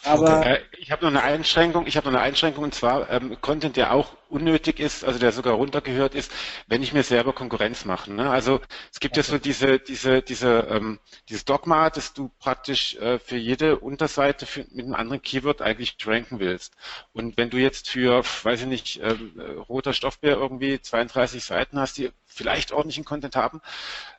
[0.05, 0.55] Aber okay.
[0.55, 1.87] Äh, ich habe noch eine Einschränkung.
[1.87, 5.33] Ich habe noch eine Einschränkung und zwar ähm, Content, der auch unnötig ist, also der
[5.33, 6.31] sogar runtergehört ist,
[6.66, 8.12] wenn ich mir selber Konkurrenz mache.
[8.12, 8.29] Ne?
[8.29, 8.61] Also
[8.92, 9.27] es gibt okay.
[9.27, 10.98] ja so diese, diese, diese, ähm,
[11.29, 15.96] dieses Dogma, dass du praktisch äh, für jede Unterseite für, mit einem anderen Keyword eigentlich
[16.05, 16.74] ranken willst.
[17.12, 21.79] Und wenn du jetzt für, weiß ich nicht, ähm, äh, roter Stoffbär irgendwie 32 Seiten
[21.79, 23.62] hast, die vielleicht ordentlichen Content haben,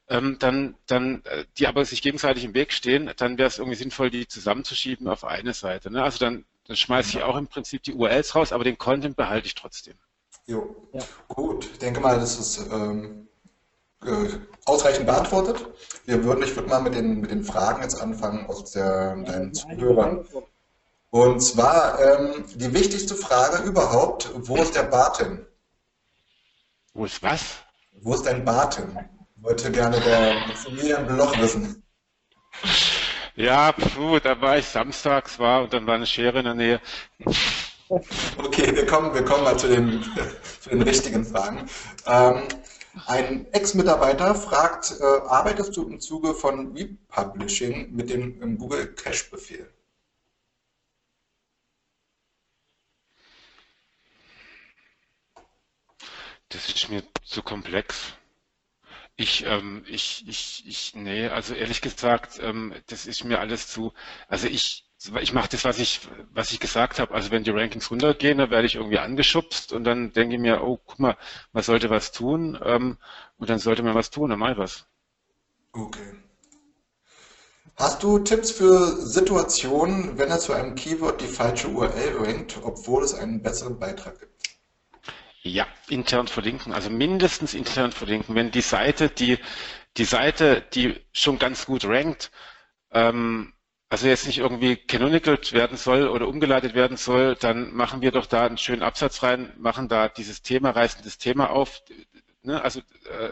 [0.10, 3.78] ähm, dann, dann, äh, die aber sich gegenseitig im Weg stehen, dann wäre es irgendwie
[3.78, 5.92] sinnvoll, die zusammenzuschieben auf eine Seite.
[5.92, 6.04] Ne?
[6.04, 9.48] Also dann, dann schmeiße ich auch im Prinzip die URLs raus, aber den Content behalte
[9.48, 9.96] ich trotzdem.
[10.46, 11.02] Jo, ja.
[11.28, 11.66] gut.
[11.66, 13.28] Ich denke mal, das ist ähm,
[14.04, 14.28] äh,
[14.66, 15.66] ausreichend beantwortet.
[16.06, 19.54] Wir würden, ich würde mal mit den, mit den Fragen jetzt anfangen aus der, deinen
[19.54, 20.26] Zuhörern.
[21.10, 25.46] Und zwar ähm, die wichtigste Frage überhaupt, wo ist der Bart hin?
[26.94, 27.42] Wo ist was?
[28.02, 29.00] Wo ist dein Bart hin?
[29.46, 31.84] Wollte gerne der Maximilian Bloch wissen.
[33.36, 36.82] Ja, puh, da war ich samstags war und dann war eine Schere in der Nähe.
[38.38, 40.04] Okay, wir kommen, wir kommen mal zu den,
[40.62, 41.70] zu den richtigen Fragen.
[42.08, 42.48] Ähm,
[43.06, 49.70] ein Ex-Mitarbeiter fragt, äh, arbeitest du im Zuge von Republishing mit dem Google Cache-Befehl?
[56.50, 58.14] Das ist mir zu komplex.
[59.18, 63.94] Ich, ähm, ich, ich, ich, nee, also ehrlich gesagt, ähm, das ist mir alles zu,
[64.28, 64.86] also ich,
[65.22, 66.02] ich mache das, was ich,
[66.34, 67.14] was ich gesagt habe.
[67.14, 70.64] Also wenn die Rankings runtergehen, dann werde ich irgendwie angeschubst und dann denke ich mir,
[70.64, 71.18] oh, guck mal,
[71.54, 72.98] man sollte was tun ähm,
[73.38, 74.86] und dann sollte man was tun, dann mal was.
[75.72, 76.16] Okay.
[77.78, 83.04] Hast du Tipps für Situationen, wenn er zu einem Keyword die falsche URL rankt, obwohl
[83.04, 84.55] es einen besseren Beitrag gibt?
[85.46, 88.34] Ja, intern verlinken, also mindestens intern verlinken.
[88.36, 89.38] Wenn die Seite, die,
[89.98, 92.32] die Seite, die schon ganz gut rankt,
[92.92, 93.54] ähm,
[93.90, 98.26] also jetzt nicht irgendwie canonicaled werden soll oder umgeleitet werden soll, dann machen wir doch
[98.28, 101.84] da einen schönen Absatz rein, machen da dieses Thema, reißen das Thema auf,
[102.44, 103.32] ne, also äh,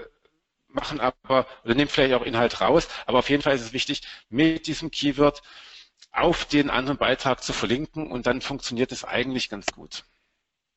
[0.69, 4.03] machen aber, oder nehmen vielleicht auch Inhalt raus, aber auf jeden Fall ist es wichtig,
[4.29, 5.41] mit diesem Keyword
[6.11, 10.05] auf den anderen Beitrag zu verlinken und dann funktioniert es eigentlich ganz gut.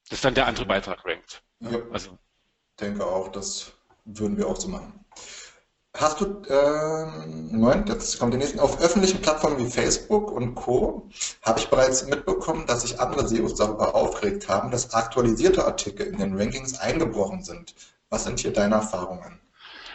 [0.09, 1.43] Das ist dann der andere Beitrag rankt.
[1.61, 2.17] Ja, also.
[2.81, 3.73] denke auch, das
[4.05, 5.05] würden wir auch so machen.
[5.99, 7.07] Hast du, äh,
[7.51, 8.63] Moment, jetzt kommt der nächste.
[8.63, 11.09] Auf öffentlichen Plattformen wie Facebook und Co.
[11.43, 16.19] habe ich bereits mitbekommen, dass sich andere SEOs darüber aufgeregt haben, dass aktualisierte Artikel in
[16.19, 17.75] den Rankings eingebrochen sind.
[18.11, 19.41] Was sind hier deine Erfahrungen?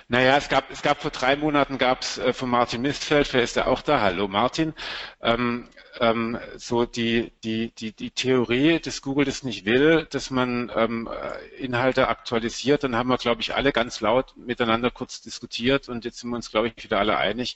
[0.08, 3.44] Naja, es gab, es gab vor drei Monaten gab es äh, von Martin Mistfeld, wer
[3.44, 4.02] ist der auch da?
[4.02, 4.74] Hallo Martin.
[5.22, 5.70] Ähm,
[6.02, 11.08] ähm, so die, die, die, die Theorie, dass Google das nicht will, dass man ähm,
[11.08, 16.04] äh, Inhalte aktualisiert, dann haben wir, glaube ich, alle ganz laut miteinander kurz diskutiert und
[16.04, 17.56] jetzt sind wir uns, glaube ich, wieder alle einig,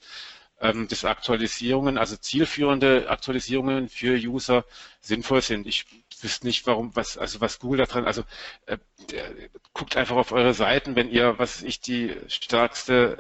[0.62, 4.64] ähm, dass Aktualisierungen, also zielführende Aktualisierungen für User
[5.02, 5.66] sinnvoll sind.
[5.66, 5.86] Ich
[6.22, 8.24] wüsste nicht, warum, was, also was Google da dran, also
[8.68, 8.78] äh,
[9.74, 13.18] guckt einfach auf eure Seiten, wenn ihr, was ich die stärkste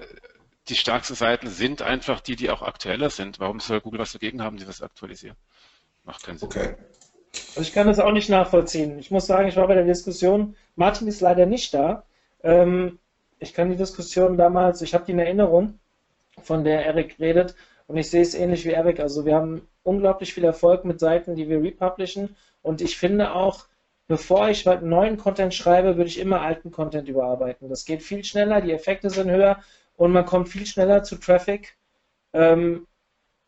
[0.67, 3.39] die stärksten Seiten sind einfach die, die auch aktueller sind.
[3.39, 5.35] Warum soll Google was dagegen haben, die was aktualisieren?
[6.03, 6.47] Macht keinen Sinn.
[6.47, 6.75] Okay.
[7.49, 8.97] Also ich kann das auch nicht nachvollziehen.
[8.99, 12.03] Ich muss sagen, ich war bei der Diskussion, Martin ist leider nicht da.
[12.43, 12.99] Ähm,
[13.39, 15.79] ich kann die Diskussion damals, ich habe die in Erinnerung,
[16.41, 17.55] von der Erik redet,
[17.87, 18.99] und ich sehe es ähnlich wie Erik.
[18.99, 22.35] Also wir haben unglaublich viel Erfolg mit Seiten, die wir republishen.
[22.63, 23.65] Und ich finde auch,
[24.07, 27.69] bevor ich neuen Content schreibe, würde ich immer alten Content überarbeiten.
[27.69, 29.59] Das geht viel schneller, die Effekte sind höher
[29.95, 31.77] und man kommt viel schneller zu Traffic,
[32.33, 32.87] ähm,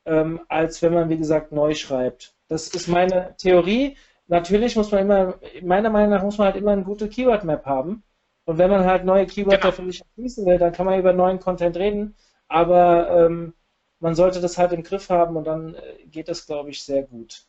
[0.06, 2.34] ähm, als wenn man, wie gesagt, neu schreibt.
[2.48, 3.98] Das ist meine Theorie.
[4.28, 8.04] Natürlich muss man immer, meiner Meinung nach, muss man halt immer eine gute Keyword-Map haben.
[8.46, 9.72] Und wenn man halt neue Keywords genau.
[9.72, 12.16] dafür nicht erschließen will, dann kann man über neuen Content reden.
[12.48, 13.54] Aber ähm,
[14.00, 17.04] man sollte das halt im Griff haben und dann äh, geht das, glaube ich, sehr
[17.04, 17.44] gut.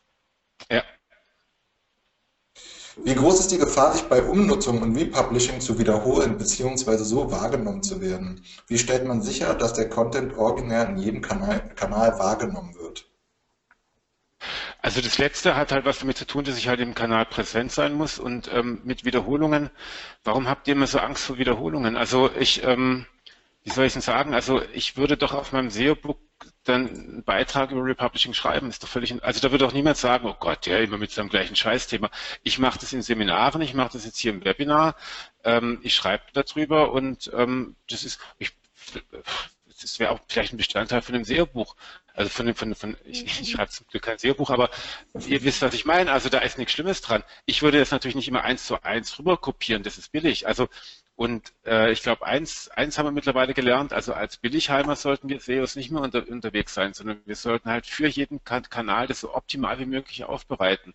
[0.68, 0.82] Ja,
[3.04, 6.96] wie groß ist die Gefahr, sich bei Umnutzung und Republishing zu wiederholen bzw.
[6.98, 8.42] so wahrgenommen zu werden?
[8.66, 13.06] Wie stellt man sicher, dass der Content originär in jedem Kanal, Kanal wahrgenommen wird?
[14.80, 17.72] Also das letzte hat halt was damit zu tun, dass ich halt im Kanal präsent
[17.72, 19.70] sein muss und ähm, mit Wiederholungen.
[20.22, 21.96] Warum habt ihr immer so Angst vor Wiederholungen?
[21.96, 23.06] Also ich, ähm,
[23.64, 24.34] wie soll ich denn sagen?
[24.34, 26.18] Also ich würde doch auf meinem SEO-Book
[26.68, 30.26] dann einen Beitrag über Republishing schreiben, ist doch völlig, also da würde auch niemand sagen,
[30.26, 32.10] oh Gott, ja, immer mit seinem gleichen Scheißthema.
[32.42, 34.96] Ich mache das in Seminaren, ich mache das jetzt hier im Webinar,
[35.44, 38.52] ähm, ich schreibe darüber und ähm, das ist, ich,
[39.80, 41.76] das wäre auch vielleicht ein Bestandteil von einem SEO-Buch.
[42.14, 44.70] Also von dem, von, von ich, ich schreibe zum Glück kein SEO-Buch, aber
[45.26, 46.10] ihr wisst, was ich meine.
[46.10, 47.22] Also da ist nichts Schlimmes dran.
[47.46, 50.48] Ich würde das natürlich nicht immer eins zu eins rüber kopieren, das ist billig.
[50.48, 50.68] Also
[51.18, 55.40] und äh, ich glaube, eins, eins haben wir mittlerweile gelernt, also als Billigheimer sollten wir
[55.40, 59.34] SEOs nicht mehr unter, unterwegs sein, sondern wir sollten halt für jeden Kanal das so
[59.34, 60.94] optimal wie möglich aufbereiten.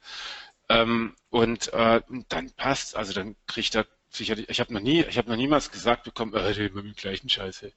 [0.70, 2.00] Ähm, und äh,
[2.30, 5.72] dann passt, also dann kriegt er sicherlich, ich habe noch nie, ich habe noch niemals
[5.72, 7.74] gesagt bekommen, äh, immer mit dem gleichen Scheiße.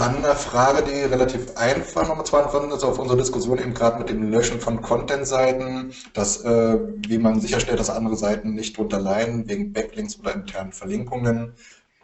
[0.00, 3.98] Dann eine Frage, die relativ einfach nochmal zu beantworten ist, auf unserer Diskussion eben gerade
[3.98, 8.98] mit dem Löschen von Content-Seiten, dass, äh, wie man sicherstellt, dass andere Seiten nicht drunter
[8.98, 11.52] leiden, wegen Backlinks oder internen Verlinkungen.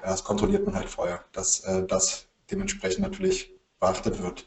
[0.03, 4.47] Das kontrolliert man halt vorher, dass äh, das dementsprechend natürlich beachtet wird.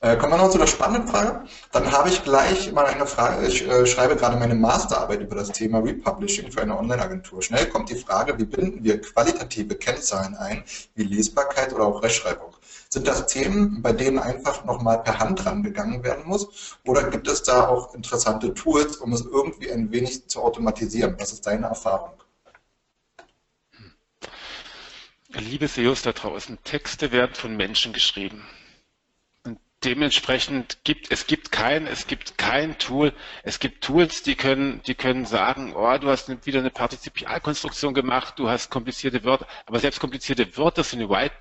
[0.00, 1.44] Äh, kommen wir noch zu der spannenden Frage.
[1.72, 3.46] Dann habe ich gleich mal eine Frage.
[3.46, 7.40] Ich äh, schreibe gerade meine Masterarbeit über das Thema Republishing für eine Online-Agentur.
[7.40, 10.64] Schnell kommt die Frage, wie binden wir qualitative Kennzahlen ein,
[10.96, 12.54] wie Lesbarkeit oder auch Rechtschreibung?
[12.92, 16.76] Sind das Themen, bei denen einfach nochmal per Hand rangegangen werden muss?
[16.84, 21.14] Oder gibt es da auch interessante Tools, um es irgendwie ein wenig zu automatisieren?
[21.20, 22.10] Was ist deine Erfahrung?
[25.28, 28.44] Liebe SEOs da draußen, Texte werden von Menschen geschrieben.
[29.44, 33.12] Und dementsprechend gibt es gibt kein es gibt kein Tool.
[33.44, 38.34] Es gibt Tools, die können die können sagen, oh, du hast wieder eine Partizipialkonstruktion gemacht,
[38.40, 41.36] du hast komplizierte Wörter, aber selbst komplizierte Wörter sind White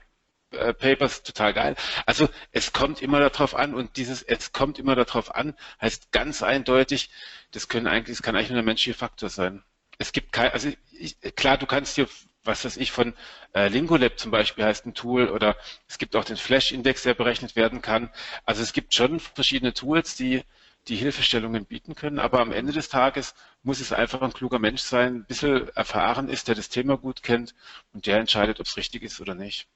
[0.52, 1.76] äh, Papers total geil.
[2.06, 6.44] Also es kommt immer darauf an und dieses es kommt immer darauf an heißt ganz
[6.44, 7.10] eindeutig,
[7.52, 9.64] das können eigentlich, das kann eigentlich nur der menschliche Faktor sein.
[9.98, 12.08] Es gibt kein, also ich, klar, du kannst dir
[12.44, 13.14] was weiß ich, von
[13.54, 15.56] äh, Lingolab zum Beispiel heißt ein Tool oder
[15.88, 18.10] es gibt auch den Flash-Index, der berechnet werden kann.
[18.46, 20.44] Also es gibt schon verschiedene Tools, die
[20.88, 24.82] die Hilfestellungen bieten können, aber am Ende des Tages muss es einfach ein kluger Mensch
[24.82, 27.54] sein, ein bisschen erfahren ist, der das Thema gut kennt
[27.94, 29.68] und der entscheidet, ob es richtig ist oder nicht.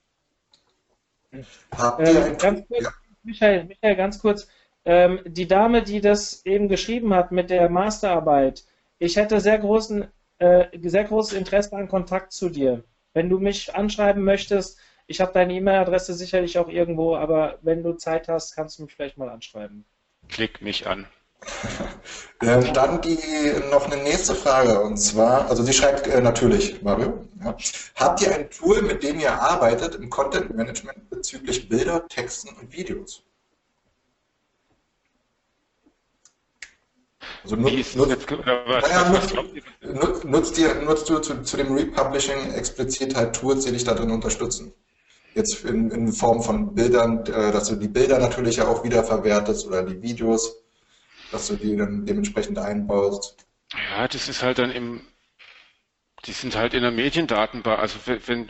[1.34, 2.94] Ähm, ganz kurz, ja.
[3.24, 4.48] Michael, Michael, ganz kurz.
[4.86, 8.66] Ähm, die Dame, die das eben geschrieben hat mit der Masterarbeit,
[9.00, 10.08] ich hätte sehr, großen,
[10.40, 12.84] äh, sehr großes Interesse an Kontakt zu dir.
[13.14, 17.94] Wenn du mich anschreiben möchtest, ich habe deine E-Mail-Adresse sicherlich auch irgendwo, aber wenn du
[17.94, 19.86] Zeit hast, kannst du mich vielleicht mal anschreiben.
[20.30, 21.08] Klick mich an.
[22.42, 23.18] Ähm, dann die,
[23.72, 27.56] noch eine nächste Frage und zwar, also sie schreibt äh, natürlich, Mario, ja.
[27.96, 32.74] habt ihr ein Tool, mit dem ihr arbeitet im Content Management bezüglich Bilder, Texten und
[32.74, 33.24] Videos?
[37.44, 43.36] Also nutzt, nutzt, naja, nutzt, nutzt, ihr, nutzt du zu, zu, dem Republishing explizit halt
[43.36, 44.74] Tools, die dich darin unterstützen?
[45.34, 49.66] Jetzt in, in Form von Bildern, äh, dass du die Bilder natürlich ja auch wiederverwertest
[49.66, 50.63] oder die Videos
[51.34, 53.46] dass du die dann dementsprechend einbaust.
[53.74, 55.02] Ja, das ist halt dann im,
[56.26, 57.80] die sind halt in der Mediendatenbank.
[57.80, 58.48] Also wenn,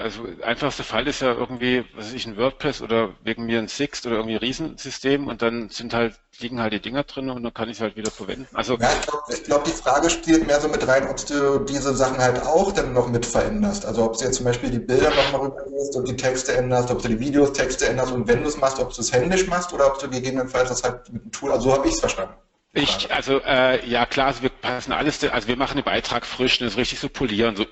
[0.00, 3.68] also einfachste Fall ist ja irgendwie, was weiß ich, ein WordPress oder wegen mir ein
[3.68, 7.42] Sixt oder irgendwie ein Riesensystem und dann sind halt, liegen halt die Dinger drin und
[7.42, 8.46] dann kann ich es halt wieder verwenden.
[8.54, 11.94] Also ja, ich glaube, glaub, die Frage spielt mehr so mit rein, ob du diese
[11.94, 13.84] Sachen halt auch dann noch mit veränderst.
[13.84, 17.02] Also ob du jetzt zum Beispiel die Bilder nochmal rübergehst und die Texte änderst, ob
[17.02, 19.72] du die Videos, Texte änderst und wenn du es machst, ob du es händisch machst
[19.72, 22.34] oder ob du gegebenenfalls das halt mit einem Tool, also so habe ich es verstanden.
[22.74, 26.58] Ich, also äh, ja klar, also wir passen alles, also wir machen den Beitrag frisch,
[26.58, 27.66] das richtig so polieren, so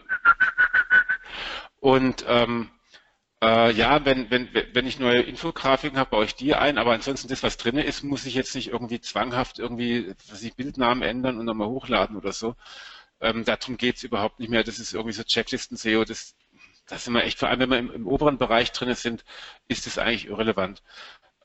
[1.80, 2.70] und ähm,
[3.42, 7.28] äh, ja, wenn, wenn, wenn ich neue Infografiken habe, baue ich die ein, aber ansonsten
[7.28, 11.38] das, was drin ist, muss ich jetzt nicht irgendwie zwanghaft irgendwie, was ich Bildnamen ändern
[11.38, 12.54] und nochmal hochladen oder so.
[13.20, 14.64] Ähm, darum geht's überhaupt nicht mehr.
[14.64, 16.34] Das ist irgendwie so Checklisten-SEO, das,
[16.86, 19.24] das sind wir echt, vor allem wenn wir im, im oberen Bereich drin sind,
[19.68, 20.82] ist das eigentlich irrelevant.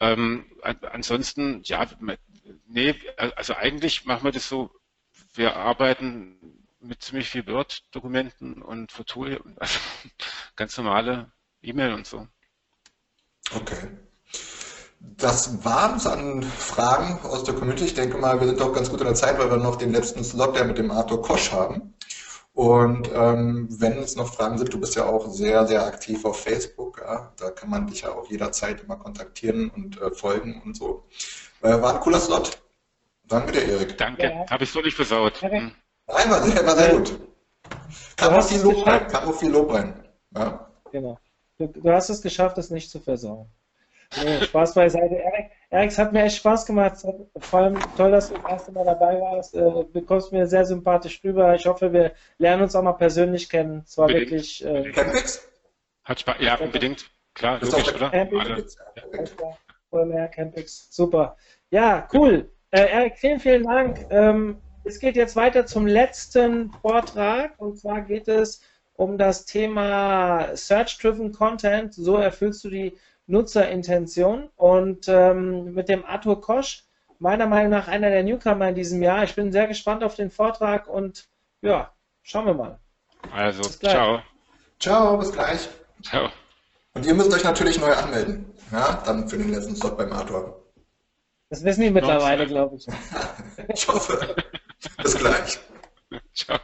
[0.02, 1.88] Ähm, ansonsten, ja,
[2.68, 2.96] nee,
[3.36, 4.72] also eigentlich machen wir das so,
[5.34, 6.38] wir arbeiten
[6.80, 9.80] mit ziemlich viel Word-Dokumenten und Fotolie, also
[10.56, 11.32] ganz normale
[11.62, 12.28] E-Mail und so.
[13.54, 13.90] Okay.
[15.00, 17.86] Das waren es an Fragen aus der Community.
[17.86, 19.92] Ich denke mal, wir sind doch ganz gut in der Zeit, weil wir noch den
[19.92, 21.94] letzten Slot ja mit dem Arthur Kosch haben.
[22.54, 26.42] Und ähm, wenn es noch Fragen sind, du bist ja auch sehr, sehr aktiv auf
[26.42, 26.85] Facebook.
[27.06, 27.34] Ja?
[27.38, 31.06] Da kann man dich ja auch jederzeit immer kontaktieren und äh, folgen und so.
[31.62, 32.60] Äh, war ein cooler Slot.
[33.28, 33.98] Danke dir, Erik.
[33.98, 34.24] Danke.
[34.24, 34.46] Ja.
[34.50, 35.42] Habe ich so nicht versaut.
[35.42, 35.72] Hm.
[36.08, 37.20] Nein, war sehr, war sehr gut.
[38.16, 39.08] Kann auch viel Lob rein.
[39.08, 39.94] Kann auch viel Lob rein.
[40.36, 40.70] Ja?
[40.92, 41.20] Genau.
[41.58, 43.50] Du, du, hast es geschafft, es nicht zu versauen.
[44.24, 45.16] Nee, Spaß beiseite.
[45.16, 46.98] Erik, Erik, es hat mir echt Spaß gemacht.
[47.40, 49.56] Vor allem toll, dass du das erste Mal dabei warst.
[49.56, 51.56] Äh, du kommst mir sehr sympathisch rüber.
[51.56, 53.84] Ich hoffe, wir lernen uns auch mal persönlich kennen.
[53.86, 54.32] Es war unbedingt.
[54.32, 54.66] wirklich.
[54.66, 55.48] Äh, Campix?
[56.06, 56.36] Hat Spaß.
[56.40, 57.06] Ja, unbedingt.
[57.34, 58.10] Klar, logisch, oder?
[58.10, 58.78] Campix.
[59.92, 60.30] Alle.
[60.30, 60.88] Campix.
[60.96, 61.36] Super.
[61.70, 62.52] Ja, cool.
[62.72, 64.06] Äh, Erik, vielen, vielen Dank.
[64.10, 68.62] Ähm, es geht jetzt weiter zum letzten Vortrag und zwar geht es
[68.94, 71.94] um das Thema Search-Driven Content.
[71.94, 72.98] So erfüllst du die
[73.28, 74.50] Nutzerintention.
[74.56, 76.84] Und ähm, mit dem Arthur Kosch,
[77.20, 79.24] meiner Meinung nach einer der Newcomer in diesem Jahr.
[79.24, 81.28] Ich bin sehr gespannt auf den Vortrag und
[81.62, 81.92] ja,
[82.22, 82.80] schauen wir mal.
[83.34, 84.22] Also, ciao.
[84.80, 85.70] Ciao, bis gleich.
[86.12, 86.32] Ja.
[86.94, 88.46] Und ihr müsst euch natürlich neu anmelden.
[88.72, 90.66] Ja, dann für den letzten Slot beim Arthur.
[91.50, 92.88] Das wissen wir mittlerweile, glaube ich.
[93.74, 94.36] ich hoffe.
[95.02, 95.60] Bis gleich.
[96.34, 96.60] Ciao.